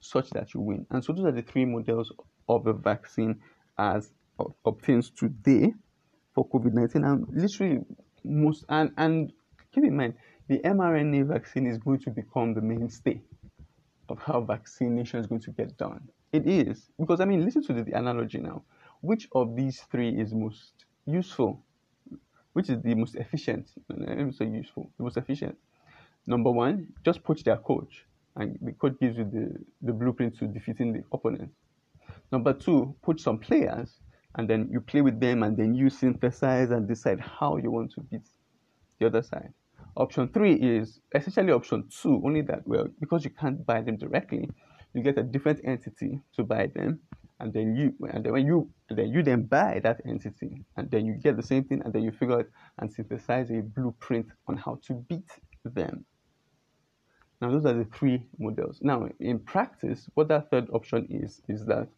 Such 0.00 0.30
that 0.30 0.54
you 0.54 0.60
win. 0.60 0.86
And 0.90 1.04
so 1.04 1.12
those 1.12 1.26
are 1.26 1.32
the 1.32 1.42
three 1.42 1.64
models 1.64 2.12
of 2.48 2.66
a 2.66 2.72
vaccine 2.72 3.40
as 3.78 4.12
obtains 4.64 5.10
today 5.10 5.72
for 6.34 6.48
COVID 6.48 6.72
19. 6.72 7.04
And 7.04 7.26
literally, 7.30 7.80
most, 8.24 8.64
and, 8.68 8.90
and 8.96 9.32
keep 9.74 9.84
in 9.84 9.96
mind, 9.96 10.14
the 10.48 10.58
mRNA 10.60 11.28
vaccine 11.28 11.66
is 11.66 11.78
going 11.78 12.00
to 12.00 12.10
become 12.10 12.54
the 12.54 12.60
mainstay 12.60 13.20
of 14.08 14.18
how 14.20 14.40
vaccination 14.40 15.20
is 15.20 15.26
going 15.26 15.42
to 15.42 15.50
get 15.50 15.76
done. 15.76 16.08
It 16.32 16.46
is. 16.46 16.90
Because, 16.98 17.20
I 17.20 17.24
mean, 17.24 17.44
listen 17.44 17.62
to 17.64 17.72
the 17.72 17.92
analogy 17.92 18.38
now. 18.38 18.62
Which 19.00 19.28
of 19.32 19.54
these 19.56 19.80
three 19.90 20.10
is 20.10 20.32
most 20.34 20.72
useful? 21.06 21.62
Which 22.52 22.70
is 22.70 22.82
the 22.82 22.94
most 22.94 23.14
efficient? 23.16 23.70
Let 23.88 24.18
me 24.18 24.32
say 24.32 24.46
useful. 24.46 24.90
The 24.96 25.04
most 25.04 25.16
efficient. 25.16 25.56
Number 26.28 26.50
one, 26.50 26.88
just 27.06 27.22
poach 27.24 27.42
their 27.42 27.56
coach. 27.56 28.04
And 28.36 28.58
the 28.60 28.72
coach 28.72 29.00
gives 29.00 29.16
you 29.16 29.24
the, 29.24 29.64
the 29.80 29.94
blueprint 29.94 30.38
to 30.38 30.46
defeating 30.46 30.92
the 30.92 31.02
opponent. 31.10 31.50
Number 32.30 32.52
two, 32.52 32.94
put 33.02 33.18
some 33.18 33.38
players 33.38 33.98
and 34.34 34.48
then 34.48 34.68
you 34.70 34.82
play 34.82 35.00
with 35.00 35.18
them 35.18 35.42
and 35.42 35.56
then 35.56 35.74
you 35.74 35.88
synthesize 35.88 36.70
and 36.70 36.86
decide 36.86 37.18
how 37.18 37.56
you 37.56 37.70
want 37.70 37.92
to 37.92 38.02
beat 38.02 38.28
the 39.00 39.06
other 39.06 39.22
side. 39.22 39.54
Option 39.96 40.28
three 40.28 40.52
is 40.52 41.00
essentially 41.14 41.50
option 41.50 41.88
two, 41.88 42.20
only 42.22 42.42
that 42.42 42.60
well, 42.66 42.88
because 43.00 43.24
you 43.24 43.30
can't 43.30 43.64
buy 43.64 43.80
them 43.80 43.96
directly, 43.96 44.50
you 44.92 45.02
get 45.02 45.18
a 45.18 45.22
different 45.22 45.60
entity 45.64 46.20
to 46.36 46.44
buy 46.44 46.66
them, 46.74 47.00
and 47.40 47.54
then 47.54 47.74
you 47.74 47.94
and 48.12 48.22
then 48.22 48.32
when 48.32 48.46
you 48.46 48.70
then 48.90 49.08
you 49.08 49.22
then 49.22 49.44
buy 49.44 49.80
that 49.82 50.00
entity, 50.06 50.64
and 50.76 50.90
then 50.90 51.06
you 51.06 51.14
get 51.14 51.36
the 51.36 51.42
same 51.42 51.64
thing, 51.64 51.80
and 51.84 51.92
then 51.92 52.02
you 52.02 52.12
figure 52.12 52.40
out 52.40 52.46
and 52.78 52.92
synthesize 52.92 53.50
a 53.50 53.60
blueprint 53.60 54.26
on 54.46 54.56
how 54.56 54.78
to 54.86 54.94
beat 55.08 55.30
them. 55.64 56.04
Now 57.40 57.50
those 57.50 57.66
are 57.66 57.74
the 57.74 57.84
three 57.84 58.22
models. 58.38 58.78
Now 58.82 59.08
in 59.20 59.38
practice, 59.38 60.08
what 60.14 60.28
that 60.28 60.50
third 60.50 60.68
option 60.72 61.06
is 61.10 61.40
is 61.48 61.64
that 61.66 61.88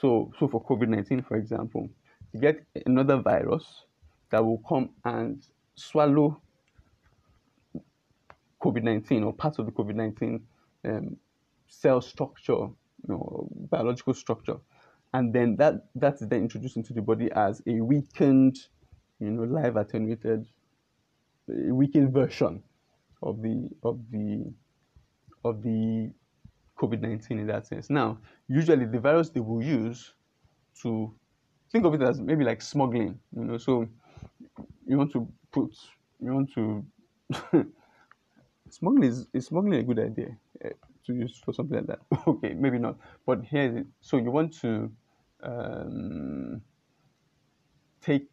so, 0.00 0.32
so 0.38 0.48
for 0.48 0.64
COVID 0.64 0.88
19, 0.88 1.22
for 1.22 1.36
example, 1.36 1.88
you 2.32 2.40
get 2.40 2.64
another 2.86 3.16
virus 3.16 3.84
that 4.30 4.44
will 4.44 4.62
come 4.68 4.90
and 5.04 5.44
swallow 5.74 6.40
COVID 8.62 8.82
19 8.82 9.24
or 9.24 9.32
parts 9.32 9.58
of 9.58 9.66
the 9.66 9.72
COVID 9.72 9.94
19 9.94 10.40
um, 10.84 11.16
cell 11.68 12.00
structure, 12.00 12.52
you 12.52 12.74
know, 13.08 13.48
biological 13.70 14.14
structure. 14.14 14.56
And 15.12 15.32
then 15.32 15.56
that, 15.56 15.86
that 15.96 16.14
is 16.14 16.28
then 16.28 16.42
introduced 16.42 16.76
into 16.76 16.92
the 16.92 17.02
body 17.02 17.30
as 17.32 17.62
a 17.66 17.80
weakened, 17.80 18.58
you 19.18 19.30
know, 19.30 19.42
live 19.42 19.76
attenuated, 19.76 20.46
weakened 21.48 22.12
version 22.12 22.62
of 23.22 23.42
the 23.42 23.68
of 23.82 23.98
the 24.10 24.52
of 25.44 25.62
the 25.62 26.10
COVID 26.78 27.00
19 27.00 27.38
in 27.38 27.46
that 27.46 27.66
sense. 27.66 27.90
Now, 27.90 28.18
usually 28.48 28.86
the 28.86 28.98
virus 28.98 29.30
they 29.30 29.40
will 29.40 29.62
use 29.62 30.14
to 30.82 31.14
think 31.70 31.84
of 31.84 31.94
it 31.94 32.02
as 32.02 32.20
maybe 32.20 32.44
like 32.44 32.62
smuggling, 32.62 33.18
you 33.36 33.44
know. 33.44 33.58
So 33.58 33.86
you 34.86 34.96
want 34.96 35.12
to 35.12 35.28
put, 35.52 35.74
you 36.20 36.32
want 36.32 36.52
to 36.54 36.84
smuggling 38.70 39.04
is, 39.04 39.26
is 39.32 39.46
smuggling 39.46 39.80
a 39.80 39.82
good 39.82 39.98
idea 39.98 40.36
uh, 40.64 40.70
to 41.06 41.12
use 41.12 41.40
for 41.44 41.52
something 41.52 41.76
like 41.76 41.86
that. 41.86 42.00
okay, 42.26 42.54
maybe 42.54 42.78
not, 42.78 42.96
but 43.26 43.44
here, 43.44 43.84
so 44.00 44.16
you 44.16 44.30
want 44.30 44.58
to 44.60 44.90
um, 45.42 46.62
take 48.00 48.28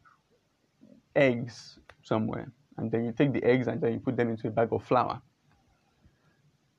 eggs 1.15 1.79
somewhere, 2.03 2.51
and 2.77 2.91
then 2.91 3.03
you 3.05 3.11
take 3.11 3.33
the 3.33 3.43
eggs 3.43 3.67
and 3.67 3.81
then 3.81 3.93
you 3.93 3.99
put 3.99 4.15
them 4.15 4.29
into 4.29 4.47
a 4.47 4.51
bag 4.51 4.69
of 4.71 4.83
flour 4.83 5.21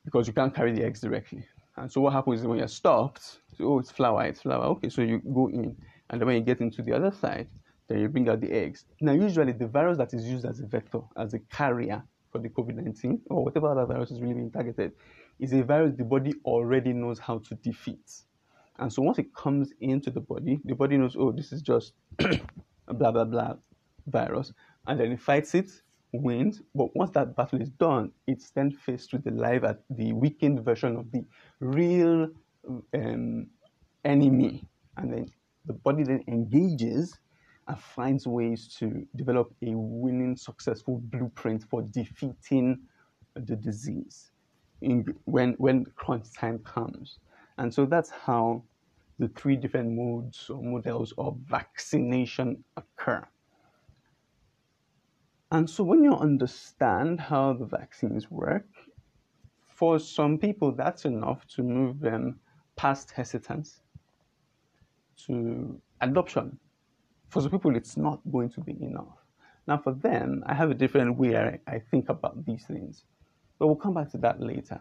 because 0.09 0.27
you 0.27 0.33
can't 0.33 0.55
carry 0.55 0.73
the 0.73 0.83
eggs 0.83 1.01
directly. 1.01 1.45
And 1.77 1.93
so 1.93 2.01
what 2.01 2.15
happens 2.15 2.41
is 2.41 2.47
when 2.47 2.59
you're 2.59 2.67
stopped, 2.67 3.23
so, 3.57 3.65
oh, 3.65 3.79
it's 3.79 3.91
flour, 3.91 4.25
it's 4.25 4.41
flour. 4.41 4.65
Okay, 4.65 4.89
so 4.89 5.03
you 5.03 5.19
go 5.35 5.49
in, 5.49 5.77
and 6.09 6.19
then 6.19 6.27
when 6.27 6.37
you 6.37 6.43
get 6.43 6.61
into 6.61 6.81
the 6.81 6.95
other 6.95 7.11
side, 7.11 7.47
then 7.89 7.99
you 8.01 8.09
bring 8.09 8.27
out 8.31 8.41
the 8.41 8.51
eggs. 8.51 8.87
Now, 9.03 9.13
usually 9.13 9.53
the 9.53 9.67
virus 9.67 9.99
that 9.99 10.15
is 10.15 10.25
used 10.25 10.47
as 10.47 10.61
a 10.61 10.67
vector, 10.67 11.01
as 11.19 11.35
a 11.35 11.39
carrier 11.41 12.03
for 12.33 12.39
the 12.39 12.49
COVID-19 12.49 13.21
or 13.29 13.45
whatever 13.45 13.71
other 13.71 13.85
virus 13.85 14.11
is 14.11 14.21
really 14.23 14.35
being 14.35 14.51
targeted, 14.51 14.93
is 15.39 15.53
a 15.53 15.63
virus 15.63 15.95
the 15.95 16.05
body 16.05 16.33
already 16.47 16.95
knows 16.95 17.19
how 17.19 17.39
to 17.41 17.55
defeat. 17.57 18.23
And 18.79 18.91
so 18.91 19.03
once 19.03 19.19
it 19.19 19.35
comes 19.35 19.73
into 19.81 20.11
the 20.11 20.21
body, 20.21 20.61
the 20.65 20.75
body 20.75 20.97
knows, 20.97 21.17
oh, 21.19 21.33
this 21.33 21.53
is 21.53 21.61
just 21.61 21.93
blah 22.19 23.11
blah 23.11 23.25
blah 23.25 23.55
virus, 24.07 24.55
and 24.87 24.99
then 24.99 25.13
it 25.13 25.21
fights 25.21 25.55
it 25.55 25.71
wins. 26.13 26.63
But 26.75 26.95
once 26.97 27.11
that 27.13 27.37
battle 27.37 27.61
is 27.61 27.71
done, 27.71 28.13
it's 28.27 28.51
then 28.51 28.71
faced 28.71 29.13
with 29.13 29.25
the 29.25 29.31
live 29.31 29.65
at 29.65 29.81
the 29.91 30.13
weakened 30.13 30.65
version 30.65 30.97
of 30.97 31.11
the 31.13 31.25
real 31.61 32.29
um, 32.95 33.47
enemy, 34.05 34.67
and 34.97 35.13
then 35.13 35.31
the 35.67 35.73
body 35.73 36.03
then 36.03 36.25
engages 36.29 37.19
and 37.67 37.79
finds 37.79 38.27
ways 38.27 38.75
to 38.79 39.07
develop 39.17 39.53
a 39.63 39.75
winning, 39.75 40.37
successful 40.37 40.99
blueprint 41.05 41.65
for 41.69 41.83
defeating 41.83 42.81
the 43.35 43.57
disease 43.57 44.31
in, 44.81 45.05
when 45.25 45.53
when 45.59 45.85
crunch 45.97 46.33
time 46.33 46.59
comes. 46.61 47.19
And 47.59 47.73
so 47.73 47.85
that's 47.85 48.11
how 48.11 48.63
the 49.19 49.29
three 49.29 49.57
different 49.57 49.93
modes 49.93 50.49
or 50.49 50.63
models 50.63 51.13
of 51.19 51.37
vaccination 51.47 52.65
occur. 52.77 53.27
And 55.51 55.69
so 55.69 55.83
when 55.85 56.05
you 56.05 56.15
understand 56.15 57.21
how 57.21 57.55
the 57.55 57.65
vaccines 57.65 58.31
work, 58.31 58.67
for 59.67 59.99
some 59.99 60.39
people 60.39 60.73
that's 60.73 61.05
enough 61.05 61.47
to 61.47 61.63
move 61.63 62.01
them 62.01 62.41
past 62.77 63.11
hesitance 63.11 63.81
to 65.27 65.81
adoption. 66.01 66.59
For 67.29 67.43
some 67.43 67.51
people, 67.51 67.77
it's 67.77 67.97
not 67.97 68.21
going 68.33 68.51
to 68.51 68.61
be 68.61 68.77
enough. 68.83 69.19
Now, 69.67 69.79
for 69.79 69.93
them, 69.93 70.43
I 70.47 70.55
have 70.55 70.71
a 70.71 70.75
different 70.75 71.19
way 71.19 71.37
I, 71.37 71.59
I 71.67 71.79
think 71.79 72.09
about 72.09 72.45
these 72.47 72.65
things, 72.65 73.05
but 73.59 73.67
we'll 73.67 73.77
come 73.77 73.95
back 73.95 74.11
to 74.13 74.19
that 74.19 74.41
later. 74.41 74.81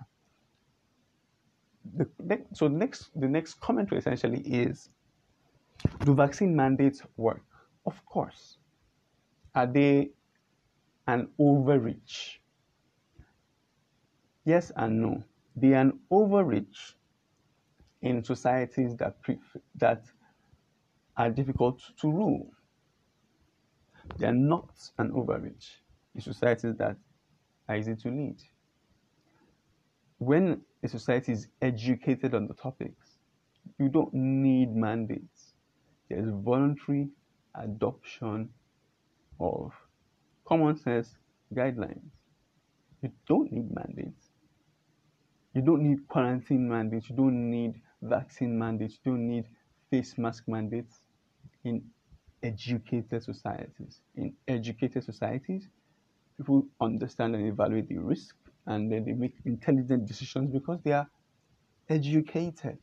The, 1.95 2.07
so, 2.53 2.67
next, 2.67 3.09
the 3.15 3.27
next 3.27 3.59
commentary 3.59 3.99
essentially 3.99 4.41
is 4.41 4.89
Do 6.05 6.13
vaccine 6.13 6.55
mandates 6.55 7.01
work? 7.17 7.43
Of 7.85 8.03
course. 8.05 8.57
Are 9.55 9.67
they 9.67 10.11
an 11.07 11.29
overreach? 11.39 12.41
Yes 14.45 14.71
and 14.75 15.01
no. 15.01 15.23
They 15.55 15.73
are 15.73 15.81
an 15.81 15.99
overreach 16.09 16.95
in 18.01 18.23
societies 18.23 18.95
that, 18.97 19.17
that 19.75 20.03
are 21.17 21.29
difficult 21.29 21.81
to 21.97 22.11
rule. 22.11 22.51
They 24.17 24.27
are 24.27 24.33
not 24.33 24.69
an 24.97 25.11
overreach 25.13 25.83
in 26.15 26.21
societies 26.21 26.75
that 26.77 26.97
are 27.69 27.77
easy 27.77 27.95
to 27.95 28.09
lead. 28.09 28.37
When 30.19 30.61
a 30.83 30.87
society 30.87 31.31
is 31.33 31.47
educated 31.61 32.33
on 32.35 32.47
the 32.47 32.53
topics, 32.53 33.17
you 33.79 33.89
don't 33.89 34.13
need 34.13 34.75
mandates. 34.75 35.53
There's 36.09 36.29
voluntary 36.29 37.09
adoption 37.55 38.53
of 39.39 39.73
common 40.47 40.77
sense 40.77 41.15
guidelines. 41.53 42.09
You 43.01 43.11
don't 43.27 43.51
need 43.51 43.69
mandates. 43.73 44.29
You 45.53 45.61
don't 45.61 45.81
need 45.83 46.07
quarantine 46.07 46.67
mandates. 46.69 47.09
You 47.09 47.15
don't 47.15 47.49
need 47.49 47.81
vaccine 48.01 48.57
mandates. 48.57 48.99
You 49.03 49.11
don't 49.11 49.27
need 49.27 49.45
face 49.89 50.17
mask 50.17 50.43
mandates 50.47 51.03
in 51.63 51.83
educated 52.43 53.23
societies. 53.23 54.01
In 54.15 54.33
educated 54.47 55.03
societies, 55.03 55.67
people 56.37 56.65
understand 56.79 57.35
and 57.35 57.47
evaluate 57.47 57.89
the 57.89 57.97
risk 57.97 58.35
and 58.67 58.91
then 58.91 59.05
they 59.05 59.13
make 59.13 59.33
intelligent 59.45 60.05
decisions 60.05 60.51
because 60.51 60.79
they 60.83 60.91
are 60.91 61.07
educated. 61.89 62.77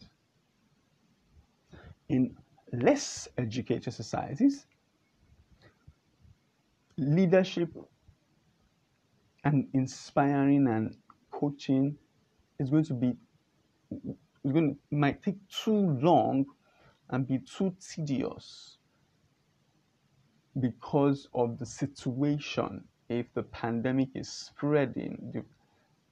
In 2.08 2.36
less 2.72 3.28
educated 3.38 3.92
societies, 3.92 4.66
leadership 6.98 7.70
and 9.44 9.68
inspiring 9.74 10.66
and 10.68 10.96
coaching 11.30 11.96
is 12.58 12.70
going 12.70 12.84
to 12.84 12.94
be 12.94 13.14
it's 14.44 14.52
going 14.52 14.74
to, 14.74 14.96
might 14.96 15.22
take 15.22 15.36
too 15.48 15.98
long 16.00 16.44
and 17.10 17.26
be 17.26 17.38
too 17.38 17.74
tedious 17.80 18.78
because 20.60 21.28
of 21.34 21.58
the 21.58 21.66
situation 21.66 22.84
if 23.08 23.32
the 23.34 23.42
pandemic 23.44 24.08
is 24.14 24.28
spreading 24.30 25.30
the 25.34 25.44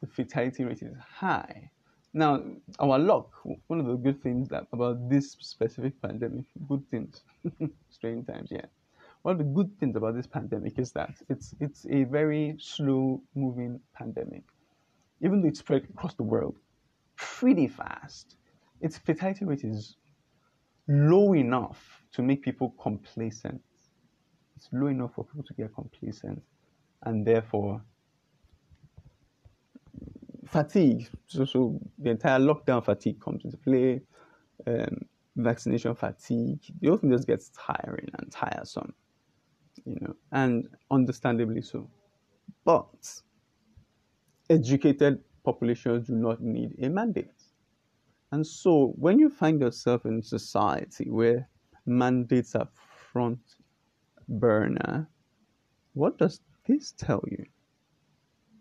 the 0.02 0.06
fatality 0.08 0.64
rate 0.64 0.82
is 0.82 0.96
high. 0.98 1.70
Now, 2.12 2.42
our 2.78 2.98
luck, 2.98 3.30
one 3.68 3.80
of 3.80 3.86
the 3.86 3.96
good 3.96 4.22
things 4.22 4.48
that 4.50 4.66
about 4.72 5.08
this 5.08 5.32
specific 5.32 6.00
pandemic, 6.02 6.44
good 6.68 6.84
things, 6.90 7.22
strange 7.90 8.26
times, 8.26 8.50
yeah. 8.50 8.66
One 9.22 9.32
of 9.32 9.38
the 9.38 9.44
good 9.44 9.78
things 9.78 9.96
about 9.96 10.16
this 10.16 10.26
pandemic 10.26 10.78
is 10.78 10.92
that 10.92 11.14
it's 11.28 11.54
it's 11.60 11.86
a 11.88 12.04
very 12.04 12.56
slow 12.58 13.22
moving 13.34 13.80
pandemic. 13.94 14.42
Even 15.20 15.40
though 15.40 15.48
it's 15.48 15.60
spread 15.60 15.84
across 15.84 16.14
the 16.14 16.24
world 16.24 16.56
pretty 17.16 17.68
fast, 17.68 18.36
its 18.80 18.98
fatality 18.98 19.44
rate 19.44 19.62
is 19.62 19.96
low 20.88 21.34
enough 21.34 22.02
to 22.12 22.22
make 22.22 22.42
people 22.42 22.74
complacent. 22.82 23.62
It's 24.56 24.68
low 24.72 24.88
enough 24.88 25.14
for 25.14 25.24
people 25.24 25.44
to 25.44 25.54
get 25.54 25.72
complacent 25.74 26.42
and 27.04 27.24
therefore 27.24 27.80
fatigue. 30.46 31.08
So, 31.26 31.44
so 31.44 31.80
the 31.98 32.10
entire 32.10 32.40
lockdown 32.40 32.84
fatigue 32.84 33.20
comes 33.20 33.44
into 33.44 33.56
play. 33.56 34.00
Um, 34.66 35.06
vaccination 35.36 35.94
fatigue. 35.94 36.60
The 36.80 36.88
whole 36.88 36.98
thing 36.98 37.10
just 37.10 37.26
gets 37.26 37.50
tiring 37.50 38.08
and 38.18 38.30
tiresome, 38.30 38.94
you 39.84 39.98
know, 40.00 40.14
and 40.30 40.68
understandably 40.90 41.62
so. 41.62 41.88
But 42.64 43.22
educated 44.48 45.20
populations 45.44 46.06
do 46.06 46.14
not 46.14 46.40
need 46.40 46.76
a 46.82 46.88
mandate. 46.88 47.42
And 48.30 48.46
so 48.46 48.94
when 48.96 49.18
you 49.18 49.28
find 49.28 49.60
yourself 49.60 50.06
in 50.06 50.22
society 50.22 51.10
where 51.10 51.48
mandates 51.84 52.54
are 52.54 52.68
front 53.12 53.40
burner, 54.28 55.08
what 55.94 56.18
does 56.18 56.40
this 56.66 56.92
tell 56.92 57.22
you? 57.30 57.44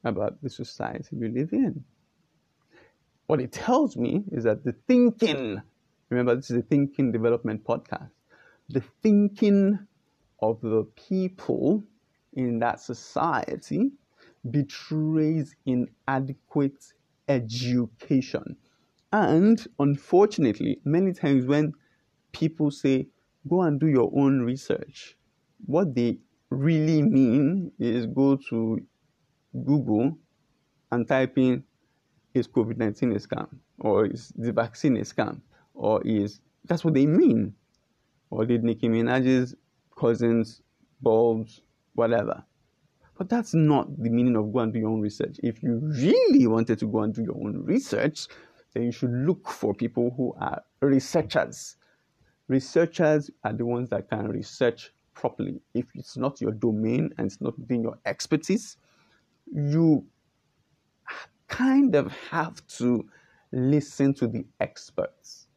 about 0.04 0.42
the 0.42 0.50
society 0.50 1.16
we 1.16 1.30
live 1.30 1.54
in. 1.54 1.84
What 3.28 3.40
it 3.40 3.52
tells 3.52 3.96
me 3.96 4.24
is 4.32 4.44
that 4.44 4.64
the 4.64 4.74
thinking, 4.88 5.62
remember, 6.10 6.36
this 6.36 6.52
is 6.52 6.58
a 6.58 6.62
thinking 6.62 7.12
development 7.12 7.64
podcast, 7.64 8.10
the 8.70 8.82
thinking 9.02 9.80
of 10.42 10.60
the 10.62 10.84
people 10.96 11.84
in 12.34 12.60
that 12.60 12.80
society 12.80 13.92
betrays 14.50 15.56
inadequate 15.66 16.84
education. 17.28 18.56
And 19.14 19.66
unfortunately, 19.80 20.80
many 20.84 21.14
times 21.14 21.46
when 21.46 21.74
people 22.32 22.72
say, 22.72 23.08
go 23.48 23.62
and 23.62 23.80
do 23.80 23.88
your 23.88 24.12
own 24.16 24.42
research, 24.42 25.18
what 25.66 25.94
they 25.94 26.20
really 26.50 27.02
mean 27.02 27.72
is 27.80 28.06
go 28.08 28.38
to 28.50 28.82
Google 29.66 30.18
and 30.92 31.08
type 31.08 31.38
in 31.38 31.64
is 32.34 32.48
COVID 32.48 32.78
19 32.78 33.12
a 33.12 33.16
scam 33.16 33.48
or 33.80 34.06
is 34.06 34.32
the 34.36 34.52
vaccine 34.52 34.98
a 34.98 35.02
scam 35.02 35.42
or 35.74 36.02
is 36.06 36.42
that's 36.66 36.86
what 36.86 36.94
they 36.94 37.06
mean. 37.06 37.54
Or 38.30 38.46
did 38.46 38.64
Nicki 38.64 38.88
Minaj's 38.88 39.56
cousins, 40.02 40.62
bulbs, 41.02 41.62
whatever. 41.94 42.44
But 43.18 43.30
that's 43.30 43.54
not 43.54 43.88
the 44.02 44.10
meaning 44.10 44.36
of 44.36 44.52
go 44.52 44.60
and 44.60 44.74
do 44.74 44.80
your 44.80 44.90
own 44.90 45.02
research. 45.02 45.40
If 45.44 45.62
you 45.62 45.80
really 45.84 46.48
wanted 46.48 46.80
to 46.80 46.88
go 46.88 47.02
and 47.02 47.14
do 47.14 47.22
your 47.22 47.36
own 47.36 47.64
research, 47.64 48.28
then 48.74 48.84
you 48.84 48.92
should 48.92 49.12
look 49.12 49.48
for 49.48 49.76
people 49.76 50.12
who 50.18 50.34
are 50.40 50.64
researchers. 50.82 51.78
Researchers 52.48 53.30
are 53.44 53.54
the 53.54 53.66
ones 53.66 53.92
that 53.92 54.10
can 54.10 54.28
research 54.28 54.92
properly. 55.14 55.62
If 55.76 55.86
it's 55.94 56.18
not 56.18 56.42
your 56.42 56.52
domain 56.52 57.14
and 57.18 57.28
it's 57.28 57.40
not 57.40 57.58
within 57.60 57.84
your 57.84 58.00
expertise, 58.06 58.78
you 59.54 60.04
kind 61.48 61.94
of 61.96 62.12
have 62.32 62.66
to 62.80 63.06
listen 63.52 64.14
to 64.16 64.28
the 64.28 64.46
experts, 64.62 65.48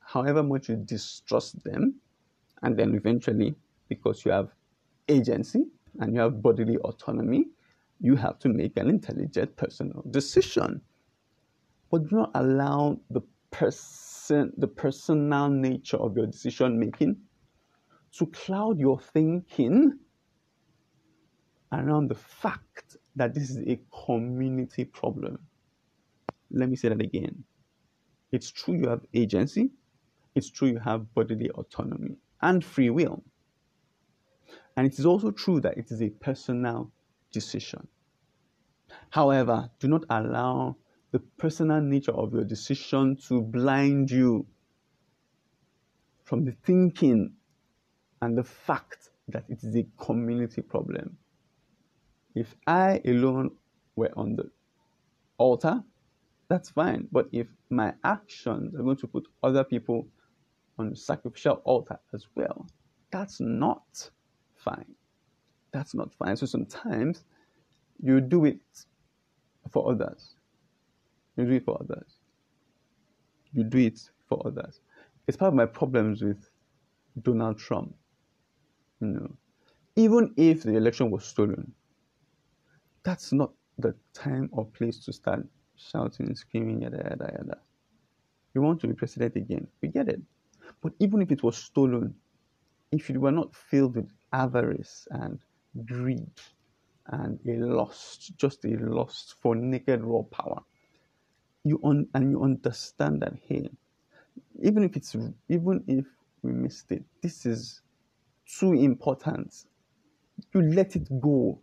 however 0.00 0.42
much 0.42 0.68
you 0.68 0.76
distrust 0.76 1.64
them, 1.64 1.94
and 2.62 2.78
then 2.78 2.94
eventually, 2.94 3.56
because 3.88 4.24
you 4.24 4.32
have 4.32 4.50
agency 5.08 5.64
and 6.00 6.14
you 6.14 6.20
have 6.20 6.42
bodily 6.42 6.76
autonomy, 6.78 7.46
you 8.00 8.16
have 8.16 8.38
to 8.40 8.48
make 8.48 8.76
an 8.76 8.88
intelligent 8.88 9.56
personal 9.56 10.04
decision. 10.10 10.80
But 11.90 12.08
do 12.08 12.16
not 12.16 12.30
allow 12.34 13.00
the 13.10 13.22
person, 13.50 14.52
the 14.56 14.68
personal 14.68 15.48
nature 15.48 15.96
of 15.96 16.16
your 16.16 16.26
decision 16.26 16.78
making 16.78 17.16
to 18.12 18.26
cloud 18.26 18.78
your 18.78 19.00
thinking 19.00 19.98
around 21.72 22.08
the 22.08 22.14
fact 22.14 22.96
that 23.16 23.34
this 23.34 23.50
is 23.50 23.58
a 23.66 23.78
community 24.06 24.84
problem. 24.84 25.38
Let 26.50 26.68
me 26.68 26.76
say 26.76 26.88
that 26.88 27.00
again. 27.00 27.44
It's 28.32 28.50
true 28.50 28.74
you 28.74 28.88
have 28.88 29.04
agency, 29.14 29.70
it's 30.34 30.50
true 30.50 30.68
you 30.68 30.78
have 30.78 31.12
bodily 31.14 31.50
autonomy 31.50 32.16
and 32.42 32.64
free 32.64 32.90
will. 32.90 33.22
And 34.78 34.86
it 34.86 34.96
is 34.96 35.04
also 35.04 35.32
true 35.32 35.60
that 35.62 35.76
it 35.76 35.90
is 35.90 36.00
a 36.00 36.08
personal 36.08 36.92
decision. 37.32 37.88
However, 39.10 39.68
do 39.80 39.88
not 39.88 40.04
allow 40.08 40.76
the 41.10 41.18
personal 41.18 41.80
nature 41.80 42.12
of 42.12 42.32
your 42.32 42.44
decision 42.44 43.16
to 43.26 43.42
blind 43.42 44.08
you 44.08 44.46
from 46.22 46.44
the 46.44 46.52
thinking 46.62 47.32
and 48.22 48.38
the 48.38 48.44
fact 48.44 49.10
that 49.26 49.46
it 49.48 49.64
is 49.64 49.74
a 49.74 49.84
community 49.98 50.62
problem. 50.62 51.18
If 52.36 52.54
I 52.64 53.00
alone 53.04 53.50
were 53.96 54.12
on 54.16 54.36
the 54.36 54.48
altar, 55.38 55.82
that's 56.46 56.70
fine. 56.70 57.08
But 57.10 57.26
if 57.32 57.48
my 57.68 57.94
actions 58.04 58.76
are 58.76 58.84
going 58.84 58.98
to 58.98 59.08
put 59.08 59.26
other 59.42 59.64
people 59.64 60.06
on 60.78 60.90
the 60.90 60.96
sacrificial 60.96 61.62
altar 61.64 61.98
as 62.14 62.26
well, 62.36 62.68
that's 63.10 63.40
not 63.40 64.10
fine. 64.58 64.94
That's 65.72 65.94
not 65.94 66.14
fine. 66.14 66.36
So 66.36 66.46
sometimes 66.46 67.24
you 68.02 68.20
do 68.20 68.44
it 68.44 68.60
for 69.70 69.90
others. 69.90 70.34
You 71.36 71.44
do 71.46 71.52
it 71.52 71.64
for 71.64 71.78
others. 71.80 72.10
You 73.52 73.64
do 73.64 73.78
it 73.78 74.00
for 74.28 74.42
others. 74.46 74.80
It's 75.26 75.36
part 75.36 75.48
of 75.48 75.54
my 75.54 75.66
problems 75.66 76.22
with 76.22 76.50
Donald 77.22 77.58
Trump. 77.58 77.94
You 79.00 79.08
know, 79.08 79.30
even 79.96 80.34
if 80.36 80.62
the 80.62 80.76
election 80.76 81.10
was 81.10 81.24
stolen, 81.24 81.72
that's 83.04 83.32
not 83.32 83.52
the 83.78 83.94
time 84.12 84.48
or 84.52 84.66
place 84.66 84.98
to 85.04 85.12
start 85.12 85.46
shouting 85.76 86.26
and 86.26 86.36
screaming, 86.36 86.82
yada, 86.82 86.96
yada, 86.96 87.32
yada. 87.38 87.58
You 88.54 88.62
want 88.62 88.80
to 88.80 88.88
be 88.88 88.94
president 88.94 89.36
again. 89.36 89.66
We 89.80 89.88
get 89.88 90.08
it. 90.08 90.20
But 90.82 90.92
even 90.98 91.22
if 91.22 91.30
it 91.30 91.42
was 91.42 91.56
stolen, 91.56 92.14
if 92.90 93.08
you 93.08 93.20
were 93.20 93.32
not 93.32 93.54
filled 93.54 93.96
with 93.96 94.10
avarice 94.32 95.08
and 95.10 95.40
greed 95.86 96.30
and 97.08 97.40
a 97.48 97.52
lust, 97.66 98.36
just 98.36 98.64
a 98.64 98.76
lust 98.78 99.36
for 99.40 99.54
naked 99.56 100.02
raw 100.04 100.22
power, 100.22 100.62
you 101.64 101.80
un- 101.84 102.08
and 102.14 102.30
you 102.30 102.42
understand 102.42 103.22
that 103.22 103.34
hey, 103.48 103.68
even 104.62 104.84
if 104.84 104.96
it's 104.96 105.16
even 105.48 105.84
if 105.88 106.06
we 106.42 106.52
missed 106.52 106.92
it, 106.92 107.04
this 107.22 107.46
is 107.46 107.82
too 108.60 108.74
important. 108.74 109.54
You 110.54 110.62
let 110.62 110.96
it 110.96 111.08
go 111.20 111.60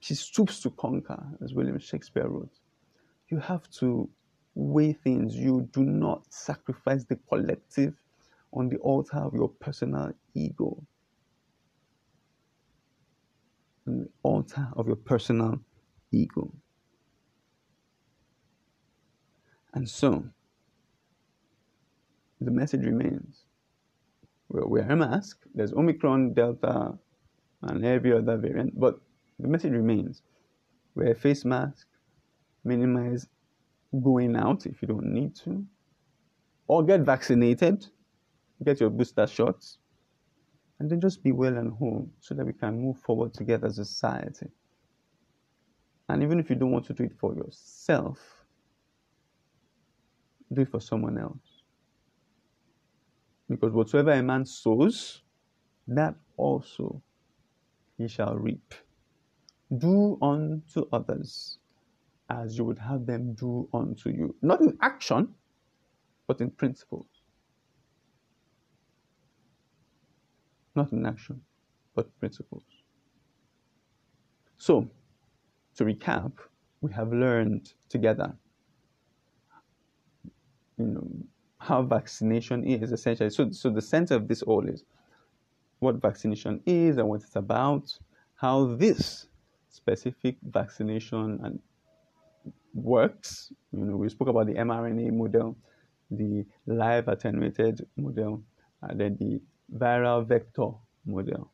she 0.00 0.14
stoops 0.14 0.60
to 0.62 0.70
conquer, 0.70 1.22
as 1.42 1.54
William 1.54 1.78
Shakespeare 1.78 2.28
wrote. 2.28 2.52
You 3.30 3.38
have 3.38 3.68
to 3.80 4.08
weigh 4.54 4.92
things. 4.94 5.36
You 5.36 5.68
do 5.72 5.84
not 5.84 6.22
sacrifice 6.32 7.04
the 7.04 7.16
collective 7.28 7.94
on 8.52 8.68
the 8.68 8.76
altar 8.78 9.18
of 9.18 9.34
your 9.34 9.48
personal 9.48 10.12
ego. 10.34 10.82
On 13.86 13.98
the 14.00 14.08
altar 14.22 14.68
of 14.76 14.86
your 14.86 14.96
personal 14.96 15.58
ego. 16.12 16.52
And 19.74 19.88
so, 19.88 20.24
the 22.40 22.50
message 22.50 22.84
remains. 22.84 23.44
Well, 24.48 24.68
wear 24.68 24.90
a 24.90 24.96
mask. 24.96 25.38
There's 25.54 25.72
Omicron, 25.72 26.32
Delta, 26.34 26.94
and 27.62 27.84
every 27.84 28.12
other 28.12 28.36
variant, 28.36 28.78
but 28.78 28.98
the 29.38 29.48
message 29.48 29.72
remains 29.72 30.22
wear 30.94 31.12
a 31.12 31.14
face 31.14 31.44
mask, 31.44 31.86
minimize 32.64 33.28
going 34.02 34.36
out 34.36 34.66
if 34.66 34.82
you 34.82 34.88
don't 34.88 35.06
need 35.06 35.34
to, 35.36 35.64
or 36.66 36.84
get 36.84 37.00
vaccinated, 37.00 37.86
get 38.64 38.80
your 38.80 38.90
booster 38.90 39.26
shots, 39.26 39.78
and 40.78 40.90
then 40.90 41.00
just 41.00 41.22
be 41.22 41.32
well 41.32 41.56
and 41.56 41.72
whole 41.72 42.08
so 42.20 42.34
that 42.34 42.44
we 42.44 42.52
can 42.52 42.80
move 42.80 42.98
forward 42.98 43.34
together 43.34 43.66
as 43.66 43.78
a 43.78 43.84
society. 43.84 44.46
And 46.08 46.22
even 46.22 46.38
if 46.40 46.48
you 46.48 46.56
don't 46.56 46.70
want 46.70 46.86
to 46.86 46.94
do 46.94 47.04
it 47.04 47.12
for 47.18 47.34
yourself, 47.34 48.18
do 50.52 50.62
it 50.62 50.70
for 50.70 50.80
someone 50.80 51.18
else. 51.18 51.62
Because 53.48 53.72
whatsoever 53.72 54.12
a 54.12 54.22
man 54.22 54.46
sows, 54.46 55.22
that 55.86 56.14
also 56.36 57.02
he 57.96 58.08
shall 58.08 58.36
reap. 58.36 58.74
Do 59.76 60.18
unto 60.22 60.86
others 60.92 61.58
as 62.30 62.56
you 62.56 62.64
would 62.64 62.78
have 62.78 63.06
them 63.06 63.34
do 63.34 63.68
unto 63.72 64.10
you. 64.10 64.34
Not 64.42 64.60
in 64.60 64.76
action, 64.80 65.34
but 66.26 66.40
in 66.40 66.50
principles. 66.50 67.06
Not 70.78 70.92
in 70.92 71.04
action, 71.06 71.40
but 71.96 72.06
principles. 72.20 72.62
So, 74.58 74.88
to 75.76 75.84
recap, 75.84 76.32
we 76.80 76.92
have 76.92 77.12
learned 77.12 77.72
together 77.88 78.32
you 80.78 80.86
know, 80.86 81.08
how 81.58 81.82
vaccination 81.82 82.62
is 82.64 82.92
essentially. 82.92 83.30
So, 83.30 83.50
so 83.50 83.70
the 83.70 83.82
center 83.82 84.14
of 84.14 84.28
this 84.28 84.42
all 84.42 84.68
is 84.68 84.84
what 85.80 85.96
vaccination 85.96 86.60
is 86.64 86.96
and 86.96 87.08
what 87.08 87.22
it's 87.22 87.34
about, 87.34 87.98
how 88.36 88.76
this 88.76 89.26
specific 89.68 90.36
vaccination 90.42 91.40
and 91.42 91.58
works. 92.72 93.52
You 93.72 93.84
know, 93.84 93.96
we 93.96 94.08
spoke 94.08 94.28
about 94.28 94.46
the 94.46 94.54
mRNA 94.54 95.12
model, 95.12 95.56
the 96.10 96.44
live 96.66 97.08
attenuated 97.08 97.84
model, 97.96 98.42
and 98.82 99.00
then 99.00 99.16
the 99.18 99.40
viral 99.76 100.26
vector 100.26 100.70
model. 101.06 101.50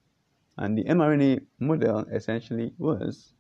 And 0.57 0.79
the 0.79 0.85
mRNA 0.85 1.45
model 1.59 2.05
essentially 2.13 2.73
was 2.79 3.33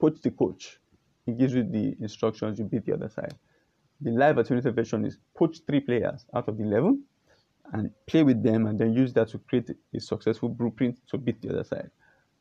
put 0.00 0.22
the 0.22 0.30
coach. 0.30 0.78
It 1.26 1.38
gives 1.38 1.54
you 1.54 1.62
the 1.62 1.94
instructions, 2.00 2.58
you 2.58 2.64
beat 2.64 2.86
the 2.86 2.94
other 2.94 3.08
side. 3.08 3.34
The 4.00 4.10
live 4.10 4.38
attenuated 4.38 4.74
version 4.74 5.04
is 5.04 5.18
poach 5.36 5.58
three 5.66 5.80
players 5.80 6.24
out 6.34 6.48
of 6.48 6.56
the 6.56 6.64
11 6.64 7.02
and 7.72 7.90
play 8.06 8.22
with 8.22 8.42
them 8.42 8.66
and 8.66 8.78
then 8.78 8.94
use 8.94 9.12
that 9.14 9.28
to 9.28 9.38
create 9.38 9.70
a 9.94 10.00
successful 10.00 10.48
blueprint 10.48 10.98
to 11.08 11.18
beat 11.18 11.42
the 11.42 11.50
other 11.50 11.64
side. 11.64 11.90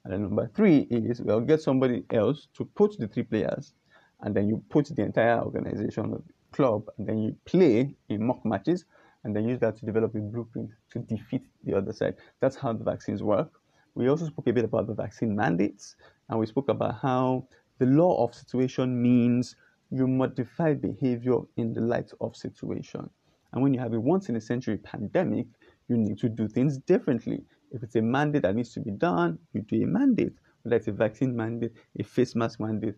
And 0.04 0.14
then 0.14 0.22
number 0.22 0.50
three 0.56 0.88
is 0.90 1.22
well 1.22 1.42
get 1.42 1.62
somebody 1.62 2.06
else 2.12 2.48
to 2.54 2.64
put 2.64 2.98
the 2.98 3.08
three 3.08 3.24
players 3.24 3.74
and 4.22 4.34
then 4.34 4.48
you 4.48 4.64
put 4.70 4.88
the 4.96 5.02
entire 5.02 5.42
organization 5.42 6.06
of 6.06 6.24
the 6.26 6.34
club 6.52 6.84
and 6.98 7.08
then 7.08 7.18
you 7.18 7.36
play 7.46 7.94
in 8.08 8.26
mock 8.26 8.46
matches 8.46 8.86
and 9.24 9.36
then 9.36 9.48
use 9.48 9.60
that 9.60 9.78
to 9.78 9.86
develop 9.86 10.16
a 10.16 10.20
blueprint 10.20 10.70
to 10.92 11.00
defeat 11.00 11.44
the 11.64 11.76
other 11.76 11.94
side. 11.94 12.16
That's 12.40 12.56
how 12.56 12.74
the 12.74 12.84
vaccines 12.84 13.24
work. 13.24 13.52
We 13.96 14.10
also 14.10 14.28
spoke 14.28 14.48
a 14.48 14.54
bit 14.54 14.66
about 14.66 14.88
the 14.88 14.94
vaccine 14.94 15.36
mandates 15.36 15.96
and 16.30 16.40
we 16.40 16.46
spoke 16.46 16.70
about 16.70 17.00
how 17.02 17.48
the 17.80 17.86
law 17.86 18.24
of 18.24 18.34
situation 18.36 19.02
means 19.02 19.56
you 19.92 20.08
modify 20.08 20.74
behavior 20.74 21.38
in 21.58 21.74
the 21.74 21.82
light 21.82 22.12
of 22.22 22.36
situation. 22.36 23.10
And 23.54 23.64
when 23.64 23.74
you 23.74 23.80
have 23.80 23.94
a 23.94 24.00
once 24.00 24.30
in 24.30 24.36
a 24.36 24.42
century 24.42 24.78
pandemic, 24.78 25.48
you 25.88 25.98
need 25.98 26.18
to 26.20 26.30
do 26.30 26.48
things 26.48 26.78
differently. 26.78 27.44
If 27.72 27.84
it's 27.84 27.96
a 27.96 28.02
mandate 28.02 28.44
that 28.44 28.56
needs 28.56 28.74
to 28.74 28.82
be 28.82 28.92
done, 28.92 29.40
you 29.54 29.62
do 29.62 29.82
a 29.84 29.88
mandate, 29.88 30.34
whether 30.64 30.76
it's 30.76 30.88
a 30.88 30.92
vaccine 30.92 31.36
mandate, 31.36 31.72
a 32.00 32.04
face 32.04 32.36
mask 32.36 32.60
mandate, 32.60 32.96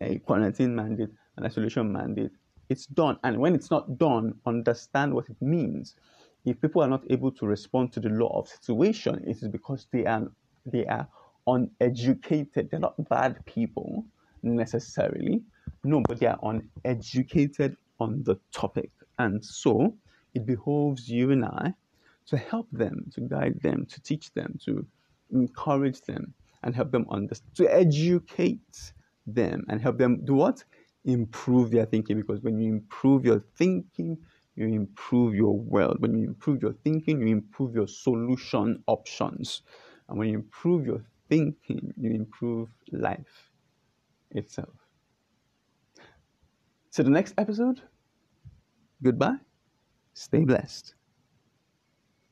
a 0.00 0.18
quarantine 0.18 0.74
mandate, 0.74 1.10
an 1.36 1.44
isolation 1.44 1.92
mandate. 1.92 2.30
It's 2.68 2.86
done. 2.86 3.18
And 3.24 3.38
when 3.38 3.54
it's 3.54 3.70
not 3.70 3.98
done, 3.98 4.34
understand 4.46 5.14
what 5.14 5.28
it 5.28 5.40
means. 5.40 5.94
If 6.44 6.60
people 6.60 6.82
are 6.82 6.88
not 6.88 7.04
able 7.10 7.32
to 7.32 7.46
respond 7.46 7.92
to 7.92 8.00
the 8.00 8.10
law 8.10 8.38
of 8.38 8.48
situation, 8.48 9.24
it 9.26 9.42
is 9.42 9.48
because 9.48 9.86
they 9.92 10.06
are 10.06 10.30
they 10.66 10.86
are 10.86 11.08
uneducated. 11.46 12.70
They're 12.70 12.80
not 12.80 13.08
bad 13.08 13.44
people 13.46 14.04
necessarily. 14.42 15.42
No, 15.84 16.02
but 16.06 16.20
they 16.20 16.26
are 16.26 16.38
uneducated 16.42 17.76
on 18.00 18.22
the 18.24 18.36
topic. 18.52 18.90
And 19.18 19.44
so 19.44 19.94
it 20.34 20.46
behoves 20.46 21.08
you 21.08 21.30
and 21.32 21.44
I 21.44 21.74
to 22.26 22.36
help 22.36 22.68
them, 22.72 23.10
to 23.14 23.22
guide 23.22 23.60
them, 23.62 23.86
to 23.86 24.00
teach 24.02 24.32
them, 24.34 24.58
to 24.64 24.86
encourage 25.32 26.00
them, 26.02 26.34
and 26.62 26.74
help 26.74 26.90
them 26.90 27.06
understand, 27.10 27.56
to 27.56 27.74
educate 27.74 28.92
them 29.26 29.64
and 29.68 29.80
help 29.80 29.98
them 29.98 30.24
do 30.24 30.34
what? 30.34 30.62
Improve 31.08 31.72
their 31.72 31.86
thinking. 31.86 32.18
Because 32.18 32.40
when 32.42 32.60
you 32.60 32.72
improve 32.72 33.24
your 33.26 33.40
thinking, 33.56 34.18
you 34.56 34.68
improve 34.68 35.34
your 35.34 35.58
world. 35.58 35.96
When 36.00 36.14
you 36.16 36.26
improve 36.28 36.62
your 36.62 36.74
thinking, 36.84 37.20
you 37.20 37.28
improve 37.28 37.74
your 37.74 37.88
solution 37.88 38.84
options. 38.86 39.62
And 40.08 40.18
when 40.18 40.28
you 40.28 40.36
improve 40.36 40.86
your 40.86 41.04
thinking, 41.28 41.94
you 41.98 42.12
improve 42.12 42.70
life 42.92 43.50
itself. 44.32 44.74
So, 46.90 47.02
the 47.02 47.10
next 47.10 47.34
episode, 47.38 47.82
goodbye. 49.02 49.38
Stay 50.14 50.44
blessed. 50.44 50.94